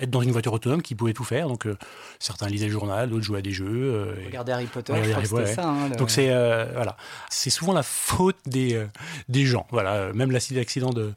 être 0.00 0.10
dans 0.10 0.22
une 0.22 0.32
voiture 0.32 0.52
autonome 0.52 0.82
qui 0.82 0.94
pouvait 0.94 1.14
tout 1.14 1.24
faire. 1.24 1.48
Donc 1.48 1.66
certains 2.18 2.48
lisaient 2.48 2.66
le 2.66 2.72
journal, 2.72 3.08
d'autres 3.10 3.24
jouaient 3.24 3.38
à 3.38 3.42
des 3.42 3.52
jeux. 3.52 4.16
Regardez 4.24 4.52
Harry 4.52 4.66
Potter, 4.66 4.94
je 5.02 5.26
crois 5.26 5.46
ça. 5.46 5.68
Hein, 5.68 5.88
Donc 5.90 6.10
c'est 6.10 6.30
voilà, 6.74 6.96
c'est 7.30 7.50
souvent 7.50 7.72
la 7.72 7.82
faute 7.82 8.36
des, 8.46 8.74
euh, 8.74 8.86
des 9.28 9.44
gens. 9.44 9.66
Voilà, 9.70 10.12
même 10.12 10.30
l'accident 10.30 10.90
de, 10.90 11.12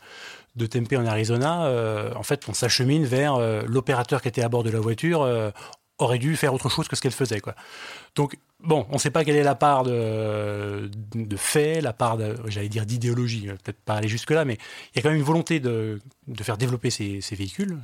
de 0.56 0.66
Tempe 0.66 0.94
en 0.94 1.06
Arizona, 1.06 1.66
euh, 1.66 2.14
en 2.16 2.24
fait, 2.24 2.48
on 2.48 2.54
s'achemine 2.54 3.06
vers 3.06 3.36
euh, 3.36 3.64
l'opérateur 3.68 4.22
qui 4.22 4.28
était 4.28 4.42
à 4.42 4.50
bord 4.50 4.64
de 4.64 4.70
la 4.70 4.80
voiture 4.80 5.28
aurait 5.98 6.20
dû 6.20 6.36
faire 6.38 6.54
autre 6.54 6.70
chose 6.70 6.88
que 6.88 6.96
ce 6.96 7.02
qu'elle 7.02 7.12
faisait. 7.12 7.42
Quoi. 7.42 7.56
Donc, 8.16 8.38
bon, 8.62 8.86
on 8.90 8.94
ne 8.94 9.00
sait 9.00 9.12
pas 9.12 9.24
quelle 9.24 9.36
est 9.36 9.44
la 9.44 9.56
part 9.56 9.84
de, 9.84 10.90
de 11.14 11.38
fait, 11.38 11.82
la 11.82 11.94
part, 11.94 12.18
j'allais 12.48 12.70
dire, 12.70 12.86
d'idéologie, 12.86 13.48
peut-être 13.48 13.80
pas 13.80 13.96
aller 13.96 14.08
jusque-là, 14.08 14.46
mais 14.46 14.58
il 14.94 14.98
y 14.98 15.00
a 15.00 15.02
quand 15.02 15.10
même 15.10 15.18
une 15.18 15.26
volonté 15.26 15.60
de, 15.60 16.00
de 16.28 16.44
faire 16.44 16.58
développer 16.58 16.90
ces, 16.90 17.22
ces 17.22 17.36
véhicules. 17.36 17.78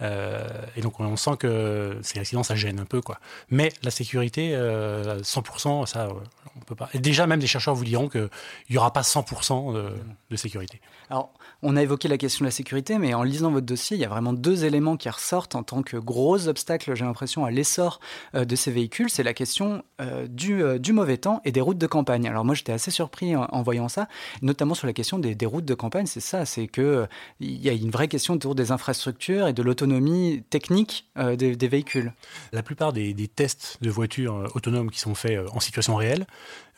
Euh, 0.00 0.48
et 0.76 0.80
donc 0.80 0.98
on 0.98 1.16
sent 1.16 1.36
que 1.38 1.98
ces 2.02 2.18
accidents, 2.18 2.42
ça 2.42 2.56
gêne 2.56 2.80
un 2.80 2.84
peu. 2.84 3.00
Quoi. 3.00 3.18
Mais 3.50 3.72
la 3.82 3.90
sécurité, 3.90 4.52
100%, 4.52 5.86
ça, 5.86 6.08
on 6.56 6.60
peut 6.60 6.74
pas. 6.74 6.88
Et 6.94 6.98
déjà, 6.98 7.26
même 7.26 7.40
des 7.40 7.46
chercheurs 7.46 7.74
vous 7.74 7.84
diront 7.84 8.08
qu'il 8.08 8.28
n'y 8.70 8.78
aura 8.78 8.92
pas 8.92 9.02
100% 9.02 9.74
de, 9.74 9.92
de 10.30 10.36
sécurité. 10.36 10.80
Alors, 11.10 11.32
on 11.62 11.76
a 11.76 11.82
évoqué 11.82 12.08
la 12.08 12.18
question 12.18 12.42
de 12.42 12.48
la 12.48 12.52
sécurité, 12.52 12.98
mais 12.98 13.14
en 13.14 13.22
lisant 13.22 13.50
votre 13.50 13.66
dossier, 13.66 13.96
il 13.96 14.00
y 14.00 14.04
a 14.04 14.08
vraiment 14.08 14.32
deux 14.32 14.64
éléments 14.64 14.96
qui 14.96 15.08
ressortent 15.08 15.54
en 15.54 15.62
tant 15.62 15.82
que 15.82 15.96
gros 15.96 16.48
obstacles, 16.48 16.94
j'ai 16.96 17.04
l'impression, 17.04 17.44
à 17.44 17.50
l'essor 17.50 18.00
euh, 18.34 18.44
de 18.44 18.56
ces 18.56 18.72
véhicules. 18.72 19.08
C'est 19.08 19.22
la 19.22 19.34
question 19.34 19.84
euh, 20.00 20.26
euh, 20.50 20.78
du, 20.78 20.92
mauvais 20.92 21.16
temps 21.16 21.40
et 21.44 21.52
des 21.52 21.60
routes 21.60 21.78
de 21.78 21.86
campagne. 21.86 22.26
Alors 22.26 22.44
moi, 22.44 22.54
j'étais 22.54 22.72
assez 22.72 22.90
surpris 22.90 23.36
en, 23.36 23.62
voyant 23.62 23.88
ça, 23.88 24.08
notamment 24.42 24.74
sur 24.74 24.86
la 24.86 24.92
question 24.92 25.18
des, 25.18 25.46
routes 25.46 25.64
de 25.64 25.74
campagne. 25.74 26.06
C'est 26.06 26.20
ça, 26.20 26.44
c'est 26.44 26.66
que 26.66 27.06
il 27.40 27.62
y 27.62 27.68
a 27.68 27.72
une 27.72 27.90
vraie 27.90 28.08
question 28.08 28.34
autour 28.34 28.54
des 28.54 28.72
infrastructures 28.72 29.46
et 29.46 29.52
de 29.52 29.62
l'autonomie 29.62 30.42
technique 30.50 31.08
des, 31.16 31.68
véhicules. 31.68 32.12
La 32.52 32.62
plupart 32.62 32.92
des, 32.92 33.14
des 33.14 33.28
tests 33.28 33.78
de 33.80 33.90
voitures 33.90 34.50
autonomes 34.54 34.90
qui 34.90 34.98
sont 34.98 35.14
faits 35.14 35.38
en 35.52 35.60
situation 35.60 35.94
réelle, 35.94 36.26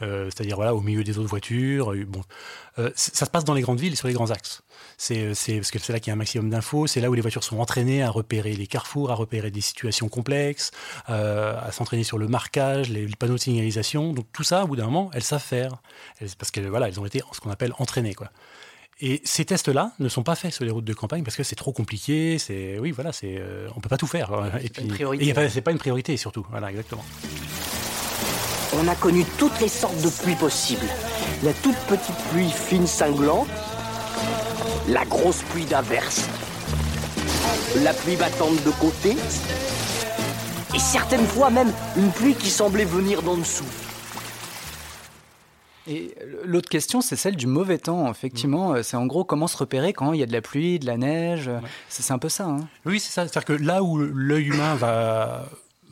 c'est-à-dire 0.00 0.56
voilà, 0.56 0.74
au 0.74 0.80
milieu 0.80 1.04
des 1.04 1.18
autres 1.18 1.28
voitures, 1.28 1.94
bon, 2.06 2.22
ça 2.94 3.24
se 3.24 3.30
passe 3.30 3.44
dans 3.44 3.54
les 3.54 3.62
grandes 3.62 3.80
villes 3.80 3.92
et 3.92 3.96
sur 3.96 4.08
les 4.08 4.14
grands 4.14 4.30
axes. 4.30 4.62
C'est 4.96 5.26
parce 5.26 5.70
que 5.70 5.78
c'est 5.78 5.92
là 5.92 6.00
qu'il 6.00 6.08
y 6.08 6.10
a 6.10 6.14
un 6.14 6.18
maximum 6.18 6.50
d'infos, 6.50 6.86
c'est 6.86 7.00
là 7.00 7.10
où 7.10 7.14
les 7.14 7.20
voitures 7.20 7.44
sont 7.44 7.58
entraînées 7.58 8.02
à 8.02 8.10
repérer 8.10 8.54
les 8.54 8.66
carrefours, 8.66 9.10
à 9.10 9.14
repérer 9.14 9.50
des 9.50 9.60
situations 9.60 10.08
complexes, 10.08 10.70
euh, 11.10 11.58
à 11.60 11.72
s'entraîner 11.72 12.04
sur 12.04 12.18
le 12.18 12.28
marquage, 12.28 12.90
les, 12.90 13.06
panneaux 13.18 13.34
de 13.34 13.40
signalisation. 13.40 14.12
Donc 14.12 14.26
tout 14.32 14.44
ça, 14.44 14.64
au 14.64 14.68
bout 14.68 14.76
d'un 14.76 14.84
moment, 14.84 15.10
elles 15.14 15.22
savent 15.22 15.42
faire, 15.42 15.76
parce 16.38 16.50
qu'elles 16.50 16.68
voilà, 16.68 16.88
elles 16.88 17.00
ont 17.00 17.06
été 17.06 17.22
ce 17.32 17.40
qu'on 17.40 17.50
appelle 17.50 17.72
entraînées 17.78 18.14
quoi. 18.14 18.30
Et 19.00 19.20
ces 19.24 19.44
tests-là 19.44 19.92
ne 19.98 20.08
sont 20.08 20.22
pas 20.22 20.36
faits 20.36 20.52
sur 20.52 20.64
les 20.64 20.70
routes 20.70 20.84
de 20.84 20.94
campagne 20.94 21.24
parce 21.24 21.36
que 21.36 21.42
c'est 21.42 21.56
trop 21.56 21.72
compliqué. 21.72 22.38
C'est 22.38 22.78
oui, 22.78 22.92
voilà, 22.92 23.12
c'est 23.12 23.36
euh, 23.38 23.68
on 23.74 23.80
peut 23.80 23.88
pas 23.88 23.96
tout 23.96 24.06
faire. 24.06 24.30
Et 24.62 24.68
puis, 24.68 24.88
c'est 25.50 25.62
pas 25.62 25.72
une 25.72 25.78
priorité 25.78 26.16
surtout. 26.16 26.46
Voilà, 26.50 26.70
exactement. 26.70 27.04
On 28.80 28.88
a 28.88 28.94
connu 28.94 29.24
toutes 29.38 29.60
les 29.60 29.68
sortes 29.68 30.00
de 30.02 30.08
pluies 30.08 30.34
possibles. 30.34 30.86
La 31.42 31.52
toute 31.52 31.76
petite 31.88 32.16
pluie 32.30 32.50
fine 32.50 32.86
cinglante, 32.86 33.48
la 34.88 35.04
grosse 35.04 35.42
pluie 35.42 35.64
d'averse, 35.64 36.28
la 37.82 37.92
pluie 37.94 38.16
battante 38.16 38.62
de 38.64 38.70
côté, 38.80 39.16
et 40.74 40.78
certaines 40.78 41.26
fois 41.26 41.50
même 41.50 41.72
une 41.96 42.10
pluie 42.10 42.34
qui 42.34 42.50
semblait 42.50 42.84
venir 42.84 43.22
d'en 43.22 43.36
dessous. 43.36 43.64
Et 45.86 46.14
l'autre 46.44 46.68
question, 46.68 47.02
c'est 47.02 47.16
celle 47.16 47.36
du 47.36 47.46
mauvais 47.46 47.78
temps. 47.78 48.10
Effectivement, 48.10 48.72
mm. 48.72 48.82
c'est 48.82 48.96
en 48.96 49.06
gros 49.06 49.24
comment 49.24 49.46
se 49.46 49.56
repérer 49.56 49.92
quand 49.92 50.14
il 50.14 50.20
y 50.20 50.22
a 50.22 50.26
de 50.26 50.32
la 50.32 50.40
pluie, 50.40 50.78
de 50.78 50.86
la 50.86 50.96
neige? 50.96 51.50
C'est 51.90 52.10
un 52.10 52.18
peu 52.18 52.30
ça. 52.30 52.44
Hein. 52.44 52.66
Oui, 52.86 52.98
c'est 52.98 53.12
ça. 53.12 53.28
C'est-à-dire 53.28 53.44
que 53.44 53.52
là 53.52 53.82
où 53.82 53.98
l'œil 53.98 54.46
humain 54.46 54.74
va 54.76 55.44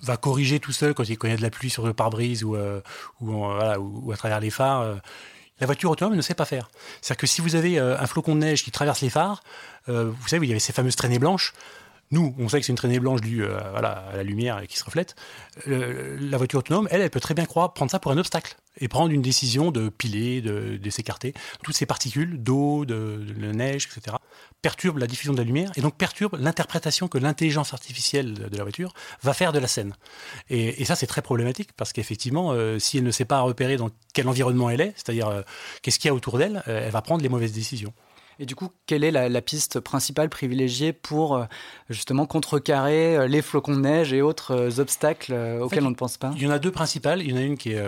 va 0.03 0.17
corriger 0.17 0.61
tout 0.61 0.73
seul 0.73 0.95
quand 0.95 1.05
il 1.05 1.17
connaît 1.17 1.37
de 1.37 1.43
la 1.43 1.51
pluie 1.51 1.71
sur 1.71 1.87
le 1.87 1.93
pare-brise 1.93 2.45
ou, 2.45 2.57
euh, 2.57 2.81
ou, 3.21 4.13
à 4.13 4.17
travers 4.17 4.41
les 4.41 4.51
phares, 4.51 4.81
euh, 4.81 4.97
la 5.61 5.67
voiture 5.67 5.91
autonome 5.91 6.17
ne 6.17 6.23
sait 6.23 6.35
pas 6.35 6.45
faire. 6.45 6.71
C'est-à-dire 7.01 7.21
que 7.21 7.27
si 7.27 7.41
vous 7.41 7.55
avez 7.55 7.79
euh, 7.79 7.99
un 7.99 8.07
flocon 8.07 8.35
de 8.35 8.41
neige 8.41 8.65
qui 8.65 8.71
traverse 8.71 9.01
les 9.01 9.11
phares, 9.11 9.43
vous 9.89 10.29
savez, 10.29 10.47
il 10.47 10.49
y 10.49 10.53
avait 10.53 10.61
ces 10.61 10.73
fameuses 10.73 10.95
traînées 10.95 11.19
blanches. 11.19 11.53
Nous, 12.13 12.35
on 12.39 12.49
sait 12.49 12.61
que 12.61 12.67
c'est 12.67 12.73
une 12.73 12.77
traînée 12.77 13.01
blanche 13.01 13.23
due 13.23 13.43
euh, 13.43 13.59
à 13.75 13.81
la 13.81 14.23
lumière 14.23 14.63
qui 14.69 14.77
se 14.77 14.85
reflète. 14.85 15.17
la 15.67 16.37
voiture 16.37 16.59
autonome, 16.59 16.87
elle, 16.91 17.01
elle 17.01 17.11
peut 17.11 17.21
très 17.21 17.33
bien 17.33 17.47
croire 17.47 17.73
prendre 17.73 17.91
ça 17.91 17.99
pour 17.99 18.13
un 18.13 18.19
obstacle 18.19 18.57
et 18.79 18.87
prendre 18.87 19.11
une 19.13 19.23
décision 19.23 19.71
de 19.71 19.89
piler, 19.89 20.43
de, 20.43 20.91
s'écarter. 20.91 21.33
Toutes 21.63 21.75
ces 21.75 21.87
particules 21.87 22.43
d'eau, 22.43 22.85
de, 22.85 23.25
de, 23.27 23.53
neige, 23.53 23.87
etc., 23.87 24.17
perturbent 24.63 24.99
la 24.99 25.09
diffusion 25.09 25.33
de 25.33 25.39
la 25.39 25.45
lumière 25.45 25.71
et 25.77 25.81
donc 25.81 25.97
perturbent 25.97 26.37
l'interprétation 26.39 27.09
que 27.09 27.19
l'intelligence 27.19 27.75
artificielle 27.75 28.35
de 28.35 28.57
la 28.57 28.63
voiture 28.63 28.95
va 29.23 29.35
faire 29.35 29.53
de 29.53 29.59
la 29.59 29.67
scène. 29.67 29.95
Et, 30.49 30.81
et 30.81 30.85
ça, 30.85 30.95
c'est 30.95 31.07
très 31.07 31.21
problématique 31.21 31.71
parce 31.77 31.93
qu'effectivement, 31.93 32.53
euh, 32.53 32.79
si 32.79 32.99
elle 32.99 33.05
ne 33.05 33.11
sait 33.11 33.25
pas 33.25 33.41
repérer 33.41 33.77
dans 33.77 33.91
quel 34.15 34.29
environnement 34.29 34.71
elle 34.71 34.81
est, 34.81 34.93
c'est-à-dire 34.97 35.29
euh, 35.29 35.43
qu'est-ce 35.83 35.99
qu'il 35.99 36.09
y 36.09 36.11
a 36.11 36.15
autour 36.15 36.39
d'elle, 36.39 36.63
euh, 36.69 36.87
elle 36.87 36.93
va 36.93 37.03
prendre 37.03 37.23
les 37.23 37.29
mauvaises 37.29 37.53
décisions. 37.53 37.93
Et 38.39 38.47
du 38.47 38.55
coup, 38.55 38.71
quelle 38.87 39.05
est 39.05 39.11
la, 39.11 39.43
piste 39.43 39.79
principale 39.79 40.31
privilégiée 40.31 40.93
pour 40.95 41.47
justement 41.91 42.27
contrecarrer 42.27 43.29
les 43.29 43.43
flocons 43.43 43.75
de 43.75 43.81
neige 43.81 44.15
et 44.15 44.23
autres 44.23 44.81
obstacles 44.81 45.35
auxquels 45.61 45.87
on 45.87 45.91
ne 45.91 45.95
pense 45.95 46.17
pas? 46.17 46.33
Il 46.37 46.43
y 46.43 46.47
en 46.47 46.51
a 46.51 46.59
deux 46.59 46.73
principales. 46.73 47.21
Il 47.21 47.31
y 47.31 47.35
en 47.35 47.37
a 47.37 47.43
une 47.43 47.59
qui 47.59 47.73
est 47.73 47.83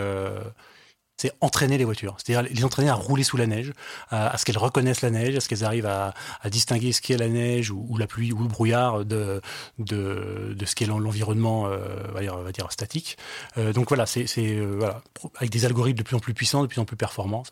c'est 1.17 1.31
entraîner 1.41 1.77
les 1.77 1.85
voitures. 1.85 2.17
C'est-à-dire 2.17 2.49
les 2.53 2.65
entraîner 2.65 2.89
à 2.89 2.93
rouler 2.93 3.23
sous 3.23 3.37
la 3.37 3.47
neige, 3.47 3.71
à, 4.09 4.37
ce 4.37 4.45
qu'elles 4.45 4.57
reconnaissent 4.57 5.01
la 5.01 5.11
neige, 5.11 5.35
à 5.35 5.39
ce 5.39 5.49
qu'elles 5.49 5.63
arrivent 5.63 5.85
à, 5.85 6.13
distinguer 6.49 6.91
ce 6.91 7.01
qu'est 7.01 7.17
la 7.17 7.29
neige 7.29 7.71
ou, 7.71 7.97
la 7.97 8.07
pluie 8.07 8.31
ou 8.33 8.39
le 8.39 8.47
brouillard 8.47 9.05
de, 9.05 9.41
de, 9.79 10.53
de 10.57 10.65
ce 10.65 10.75
l'environnement, 10.85 11.67
euh, 11.67 11.77
va, 12.13 12.21
dire, 12.21 12.37
va 12.37 12.51
dire 12.51 12.71
statique. 12.71 13.17
Euh, 13.57 13.73
donc 13.73 13.89
voilà, 13.89 14.05
c'est 14.05 14.27
euh, 14.37 14.75
voilà, 14.77 15.01
avec 15.37 15.49
des 15.49 15.65
algorithmes 15.65 15.97
de 15.97 16.03
plus 16.03 16.15
en 16.15 16.19
plus 16.19 16.33
puissants, 16.33 16.61
de 16.61 16.67
plus 16.67 16.79
en 16.79 16.85
plus 16.85 16.97
performants. 16.97 17.43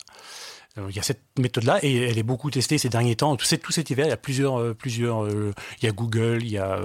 Euh, 0.77 0.87
il 0.89 0.95
y 0.95 0.99
a 0.99 1.03
cette 1.03 1.21
méthode-là 1.37 1.79
et 1.83 1.95
elle 1.95 2.17
est 2.17 2.23
beaucoup 2.23 2.49
testée 2.49 2.77
ces 2.77 2.89
derniers 2.89 3.15
temps. 3.15 3.35
Tout, 3.35 3.45
tout 3.57 3.71
cet 3.71 3.89
hiver, 3.89 4.05
il 4.05 4.09
y 4.09 4.13
a 4.13 4.17
plusieurs, 4.17 4.59
euh, 4.59 4.73
plusieurs. 4.73 5.23
Euh, 5.23 5.53
il 5.81 5.85
y 5.85 5.87
a 5.87 5.91
Google, 5.91 6.39
il 6.41 6.49
y 6.49 6.57
a 6.57 6.79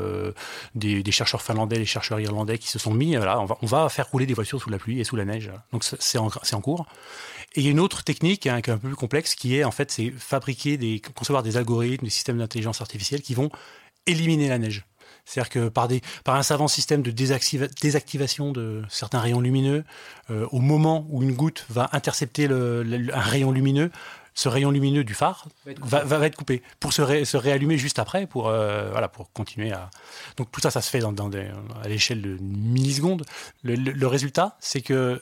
des, 0.74 1.11
chercheurs 1.11 1.42
finlandais, 1.42 1.79
des 1.79 1.87
chercheurs 1.87 2.20
irlandais 2.20 2.59
qui 2.59 2.68
se 2.68 2.79
sont 2.79 2.92
mis. 2.92 3.16
Voilà, 3.16 3.40
on 3.40 3.46
va, 3.46 3.57
on 3.62 3.66
va 3.66 3.88
faire 3.88 4.09
rouler 4.11 4.27
des 4.27 4.35
voitures 4.35 4.61
sous 4.61 4.70
la 4.70 4.79
pluie 4.79 5.01
et 5.01 5.05
sous 5.05 5.16
la 5.16 5.24
neige. 5.24 5.51
Donc 5.72 5.85
c'est 5.85 6.18
en, 6.18 6.29
en, 6.29 6.61
cours. 6.61 6.87
Et 7.55 7.61
il 7.61 7.64
y 7.64 7.68
a 7.68 7.70
une 7.70 7.81
autre 7.81 8.05
technique 8.05 8.46
hein, 8.46 8.61
qui 8.61 8.70
est 8.70 8.72
un 8.72 8.79
peu 8.79 8.88
plus 8.88 8.96
complexe, 8.96 9.35
qui 9.35 9.57
est 9.57 9.64
en 9.64 9.70
fait, 9.70 9.90
c'est 9.90 10.11
fabriquer 10.11 10.77
des, 10.77 11.01
concevoir 11.14 11.42
des 11.42 11.57
algorithmes, 11.57 12.05
des 12.05 12.11
systèmes 12.11 12.38
d'intelligence 12.38 12.81
artificielle 12.83 13.22
qui 13.22 13.35
vont 13.35 13.51
éliminer 14.07 14.48
la 14.48 14.59
neige. 14.59 14.85
C'est-à-dire 15.25 15.51
que 15.51 15.68
par, 15.68 15.88
des, 15.88 16.01
par 16.25 16.35
un 16.35 16.42
savant 16.42 16.68
système 16.68 17.03
de 17.03 17.11
désactivation 17.11 18.53
de 18.53 18.83
certains 18.88 19.21
rayons 19.21 19.40
lumineux, 19.40 19.85
euh, 20.31 20.47
au 20.51 20.61
moment 20.61 21.07
où 21.11 21.23
une 21.23 21.33
goutte 21.33 21.66
va 21.68 21.88
intercepter 21.92 22.47
un 22.47 23.21
rayon 23.21 23.51
lumineux, 23.51 23.90
ce 24.38 24.49
rayon 24.49 24.71
lumineux 24.71 25.03
du 25.03 25.14
phare 25.14 25.49
va, 25.81 26.05
va, 26.05 26.25
être 26.25 26.37
coupé 26.37 26.62
pour 26.79 26.92
se, 26.92 27.25
se, 27.25 27.37
réallumer 27.37 27.77
juste 27.77 27.99
après 27.99 28.29
pour, 28.29 28.47
euh, 28.49 28.88
voilà, 28.92 29.09
pour 29.09 29.33
continuer 29.33 29.73
à... 29.73 29.90
Donc 30.37 30.53
tout 30.53 30.61
ça, 30.61 30.71
ça 30.71 30.81
se 30.81 30.90
fait 30.90 31.01
dans, 31.01 31.12
dans 31.12 31.29
à 31.29 31.88
l'échelle 31.88 32.23
de 32.23 32.37
millisecondes. 32.40 33.25
Le, 33.64 34.07
résultat, 34.07 34.57
c'est 34.61 34.81
que, 34.81 35.21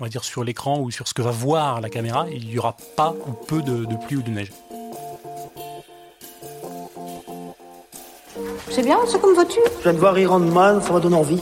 on 0.00 0.04
va 0.04 0.08
dire 0.08 0.24
sur 0.24 0.44
l'écran 0.44 0.80
ou 0.80 0.90
sur 0.90 1.08
ce 1.08 1.12
que 1.12 1.20
va 1.20 1.30
voir 1.30 1.82
la 1.82 1.90
caméra, 1.90 2.26
il 2.32 2.46
n'y 2.46 2.58
aura 2.58 2.74
pas 2.96 3.14
ou 3.26 3.32
peu 3.32 3.60
de, 3.60 3.84
de 3.84 3.96
pluie 4.06 4.16
ou 4.16 4.22
de 4.22 4.30
neige. 4.30 4.50
C'est 8.74 8.82
bien, 8.82 8.98
c'est 9.06 9.20
comme 9.20 9.34
voiture. 9.34 9.62
Je 9.78 9.82
viens 9.84 9.92
de 9.92 9.98
voir 9.98 10.18
Iron 10.18 10.40
Man, 10.40 10.82
ça 10.82 10.92
m'a 10.92 10.98
donné 10.98 11.14
envie. 11.14 11.40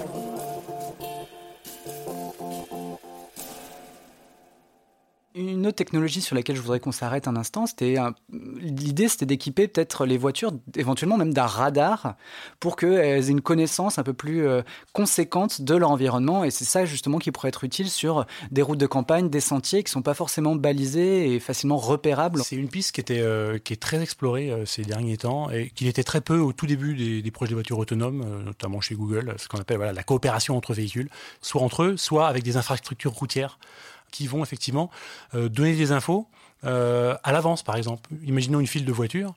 Une 5.63 5.69
autre 5.69 5.77
technologie 5.77 6.21
sur 6.21 6.35
laquelle 6.35 6.57
je 6.57 6.61
voudrais 6.61 6.81
qu'on 6.81 6.91
s'arrête 6.91 7.29
un 7.29 7.37
instant, 7.37 7.67
c'était 7.67 7.95
l'idée, 8.33 9.07
c'était 9.07 9.27
d'équiper 9.27 9.69
peut-être 9.69 10.07
les 10.07 10.19
voitures, 10.19 10.51
éventuellement 10.75 11.17
même 11.17 11.33
d'un 11.33 11.47
radar, 11.47 12.17
pour 12.59 12.75
qu'elles 12.75 13.29
aient 13.29 13.31
une 13.31 13.41
connaissance 13.41 13.97
un 13.97 14.03
peu 14.03 14.13
plus 14.13 14.45
euh, 14.45 14.63
conséquente 14.93 15.63
de 15.63 15.77
leur 15.77 15.93
environnement. 15.93 16.43
Et 16.43 16.51
c'est 16.51 16.65
ça 16.65 16.85
justement 16.85 17.21
qui 17.21 17.31
pourrait 17.31 17.51
être 17.51 17.63
utile 17.63 17.89
sur 17.91 18.27
des 18.51 18.61
routes 18.61 18.81
de 18.81 18.89
campagne, 18.89 19.31
des 19.31 19.39
sentiers 19.39 19.85
qui 19.85 19.93
sont 19.93 20.03
pas 20.03 20.15
forcément 20.15 20.57
balisés 20.57 21.33
et 21.33 21.39
facilement 21.39 21.77
repérables. 21.77 22.43
C'est 22.43 22.57
une 22.57 22.69
piste 22.69 22.91
qui 22.91 23.01
était 23.01 23.21
euh, 23.21 23.59
qui 23.59 23.73
est 23.73 23.81
très 23.81 24.03
explorée 24.03 24.51
euh, 24.51 24.67
ces 24.67 24.83
derniers 24.83 25.17
temps 25.17 25.49
et 25.49 25.71
qui 25.71 25.87
était 25.87 26.03
très 26.03 26.23
peu 26.23 26.39
au 26.39 26.53
tout 26.53 26.67
début 26.67 27.23
des, 27.23 27.31
projets 27.31 27.51
de 27.51 27.55
voitures 27.55 27.79
autonomes, 27.79 28.43
notamment 28.45 28.81
chez 28.81 28.97
Google, 28.97 29.37
ce 29.39 29.47
qu'on 29.47 29.59
appelle 29.59 29.79
la 29.79 30.03
coopération 30.03 30.57
entre 30.57 30.75
véhicules, 30.75 31.09
soit 31.41 31.63
entre 31.63 31.85
eux, 31.85 31.97
soit 31.97 32.27
avec 32.27 32.43
des 32.43 32.57
infrastructures 32.57 33.13
routières 33.13 33.61
qui 34.13 34.29
vont 34.29 34.45
effectivement 34.45 34.91
euh, 35.35 35.49
donner 35.49 35.75
des 35.75 35.91
infos 35.91 36.29
euh, 36.65 37.17
à 37.23 37.33
l'avance, 37.33 37.63
par 37.63 37.77
exemple. 37.77 38.09
Imaginons 38.25 38.61
une 38.61 38.67
file 38.67 38.85
de 38.85 38.93
voitures. 38.93 39.35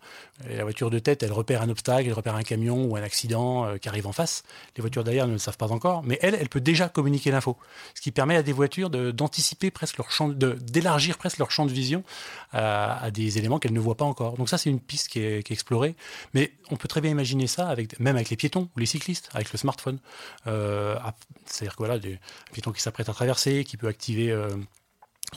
La 0.49 0.63
voiture 0.63 0.89
de 0.89 0.99
tête, 0.99 1.23
elle 1.23 1.31
repère 1.31 1.61
un 1.61 1.69
obstacle, 1.69 2.07
elle 2.07 2.13
repère 2.13 2.35
un 2.35 2.43
camion 2.43 2.85
ou 2.85 2.95
un 2.95 3.01
accident 3.01 3.65
euh, 3.65 3.77
qui 3.77 3.89
arrive 3.89 4.05
en 4.05 4.11
face. 4.11 4.43
Les 4.77 4.81
voitures 4.81 5.03
derrière 5.03 5.27
ne 5.27 5.33
le 5.33 5.37
savent 5.37 5.57
pas 5.57 5.71
encore, 5.71 6.03
mais 6.03 6.19
elle, 6.21 6.35
elle 6.35 6.49
peut 6.49 6.61
déjà 6.61 6.89
communiquer 6.89 7.31
l'info. 7.31 7.57
Ce 7.93 8.01
qui 8.01 8.11
permet 8.11 8.35
à 8.35 8.43
des 8.43 8.51
voitures 8.51 8.89
d'anticiper 8.89 9.71
presque 9.71 9.97
leur 9.97 10.11
champ, 10.11 10.29
d'élargir 10.29 11.17
presque 11.17 11.37
leur 11.37 11.51
champ 11.51 11.65
de 11.65 11.71
vision 11.71 12.03
à, 12.51 13.09
des 13.11 13.37
éléments 13.37 13.59
qu'elles 13.59 13.73
ne 13.73 13.79
voient 13.79 13.97
pas 13.97 14.05
encore. 14.05 14.37
Donc 14.37 14.49
ça, 14.49 14.57
c'est 14.57 14.69
une 14.69 14.79
piste 14.79 15.07
qui 15.07 15.19
est, 15.19 15.51
explorée. 15.51 15.95
Mais 16.33 16.51
on 16.69 16.75
peut 16.75 16.87
très 16.87 17.01
bien 17.01 17.11
imaginer 17.11 17.47
ça 17.47 17.67
avec, 17.69 17.99
même 17.99 18.15
avec 18.15 18.29
les 18.29 18.35
piétons 18.35 18.69
ou 18.75 18.79
les 18.79 18.85
cyclistes, 18.85 19.29
avec 19.33 19.51
le 19.51 19.57
smartphone. 19.57 19.99
Euh, 20.47 20.97
c'est-à-dire 21.45 21.73
que 21.73 21.83
voilà, 21.83 21.97
des 21.97 22.19
piétons 22.51 22.71
qui 22.71 22.81
s'apprêtent 22.81 23.09
à 23.09 23.13
traverser, 23.13 23.63
qui 23.63 23.77
peut 23.77 23.87
activer 23.87 24.35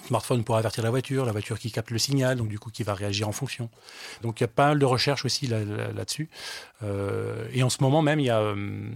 smartphone 0.07 0.45
pour 0.45 0.57
avertir 0.57 0.83
la 0.85 0.91
voiture, 0.91 1.25
la 1.25 1.33
voiture 1.33 1.59
qui 1.59 1.71
capte 1.71 1.91
le 1.91 1.99
signal, 1.99 2.37
donc 2.37 2.49
du 2.49 2.59
coup 2.59 2.71
qui 2.71 2.83
va 2.83 2.95
réagir 2.95 3.29
en 3.29 3.33
fonction. 3.33 3.69
Donc 4.23 4.41
il 4.41 4.43
y 4.43 4.45
a 4.45 4.49
pas 4.49 4.69
mal 4.69 4.79
de 4.79 4.85
recherches 4.85 5.25
aussi 5.25 5.47
là-dessus. 5.47 6.29
Euh, 6.83 7.49
et 7.53 7.63
en 7.63 7.71
ce 7.71 7.83
moment 7.83 8.03
même, 8.03 8.21
il 8.21 8.27
y 8.27 8.31
a, 8.31 8.41
euh, 8.41 8.91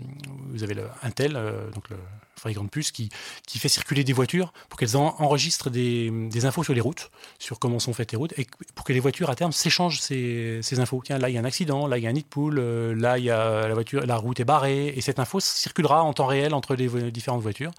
vous 0.51 0.63
avez 0.63 0.75
le 0.75 0.85
Intel, 1.03 1.37
euh, 1.37 1.71
donc 1.71 1.89
le 1.91 1.97
fabricant 2.37 2.65
de 2.65 2.69
puces, 2.69 2.91
qui, 2.91 3.09
qui 3.47 3.59
fait 3.59 3.69
circuler 3.69 4.03
des 4.03 4.13
voitures 4.13 4.53
pour 4.69 4.79
qu'elles 4.79 4.97
enregistrent 4.97 5.71
des, 5.71 6.45
infos 6.45 6.65
sur 6.65 6.75
les 6.75 6.81
routes, 6.81 7.11
sur 7.39 7.59
comment 7.61 7.79
sont 7.79 7.93
faites 7.93 8.11
les 8.11 8.19
routes, 8.19 8.37
et 8.37 8.47
pour 8.75 8.85
que 8.85 8.93
les 8.93 9.01
voitures 9.01 9.31
à 9.31 9.37
terme 9.37 9.53
s'échangent 9.53 10.01
ces, 10.01 10.61
infos. 10.81 11.03
Tiens, 11.05 11.19
là 11.19 11.29
il 11.29 11.35
y 11.35 11.39
a 11.39 11.41
un 11.41 11.45
accident, 11.45 11.87
là 11.87 11.99
il 11.99 12.05
y 12.05 12.07
a 12.07 12.11
un 12.11 12.15
nid 12.15 12.27
de 12.35 12.95
là 12.99 13.19
il 13.19 13.25
y 13.25 13.31
a 13.31 13.69
la 13.69 13.75
voiture, 13.75 14.05
la 14.05 14.17
route 14.17 14.41
est 14.41 14.45
barrée, 14.45 14.89
et 14.89 15.01
cette 15.01 15.21
info 15.21 15.39
circulera 15.39 16.03
en 16.03 16.13
temps 16.13 16.27
réel 16.27 16.53
entre 16.53 16.75
les 16.75 16.89
différentes 17.13 17.43
voitures 17.43 17.73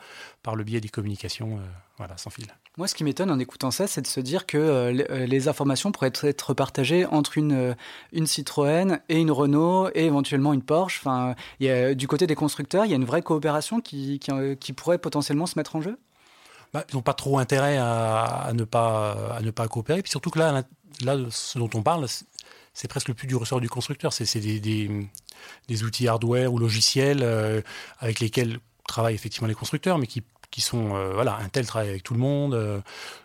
par 0.44 0.56
le 0.56 0.64
biais 0.64 0.80
des 0.80 0.90
communications, 0.90 1.60
voilà, 1.98 2.16
sans 2.18 2.30
fil. 2.30 2.48
Moi, 2.78 2.88
ce 2.88 2.96
qui 2.96 3.04
m'étonne 3.04 3.30
en 3.30 3.38
écoutant 3.38 3.70
ça, 3.70 3.86
c'est 3.86 4.02
de 4.02 4.08
se 4.08 4.20
dire 4.20 4.48
que 4.48 4.58
euh, 4.58 5.06
euh, 5.12 5.26
les 5.28 5.48
informations 5.48 5.92
pourraient 5.92 6.12
être 6.24 6.56
partagées 6.56 7.06
entre 7.06 7.38
une, 7.38 7.52
euh, 7.52 7.74
une 8.14 8.26
Citroën 8.26 9.00
et 9.10 9.20
une 9.20 9.30
Renault 9.30 9.90
et 9.94 10.06
éventuellement 10.06 10.54
une 10.54 10.64
Porsche. 10.64 11.00
Enfin, 11.00 11.36
du 11.60 12.08
côté 12.08 12.26
des 12.26 12.34
constructeurs, 12.34 12.86
il 12.86 12.90
y 12.90 12.94
a 12.94 12.96
une 12.96 13.06
vraie 13.06 13.22
coopération 13.22 13.80
qui, 13.80 14.20
qui, 14.60 14.74
pourrait 14.74 14.98
potentiellement 14.98 15.46
se 15.46 15.58
mettre 15.58 15.76
en 15.76 15.82
jeu? 15.82 16.00
Bah, 16.74 16.84
Ils 16.92 16.96
n'ont 16.96 17.04
pas 17.04 17.14
trop 17.14 17.38
intérêt 17.38 17.78
à, 17.78 18.50
ne 18.56 18.64
pas, 18.64 19.36
à 19.36 19.42
ne 19.42 19.52
pas 19.52 19.68
coopérer. 19.68 20.02
Puis 20.02 20.10
surtout 20.10 20.32
que 20.32 20.40
là, 20.40 20.64
là, 21.04 21.18
ce 21.30 21.60
dont 21.60 21.70
on 21.76 21.84
parle, 21.84 22.08
c'est 22.74 22.88
presque 22.88 23.14
plus 23.14 23.28
du 23.28 23.36
ressort 23.36 23.62
du 23.62 23.70
constructeur. 23.70 24.14
C'est 24.14 24.40
des, 24.40 24.60
des, 24.60 25.84
outils 25.84 26.08
hardware 26.08 26.52
ou 26.52 26.58
logiciels 26.58 27.24
avec 28.00 28.20
lesquels 28.20 28.58
travaillent 28.88 29.16
effectivement 29.16 29.48
les 29.48 29.54
constructeurs, 29.54 30.00
mais 30.00 30.08
qui 30.08 30.24
qui 30.54 30.62
sont 30.62 30.96
euh, 30.96 31.14
voilà 31.16 31.38
Intel 31.38 31.66
travaille 31.66 31.90
avec 31.90 32.04
tout 32.04 32.14
le 32.14 32.20
monde 32.20 32.54
euh, 32.54 32.80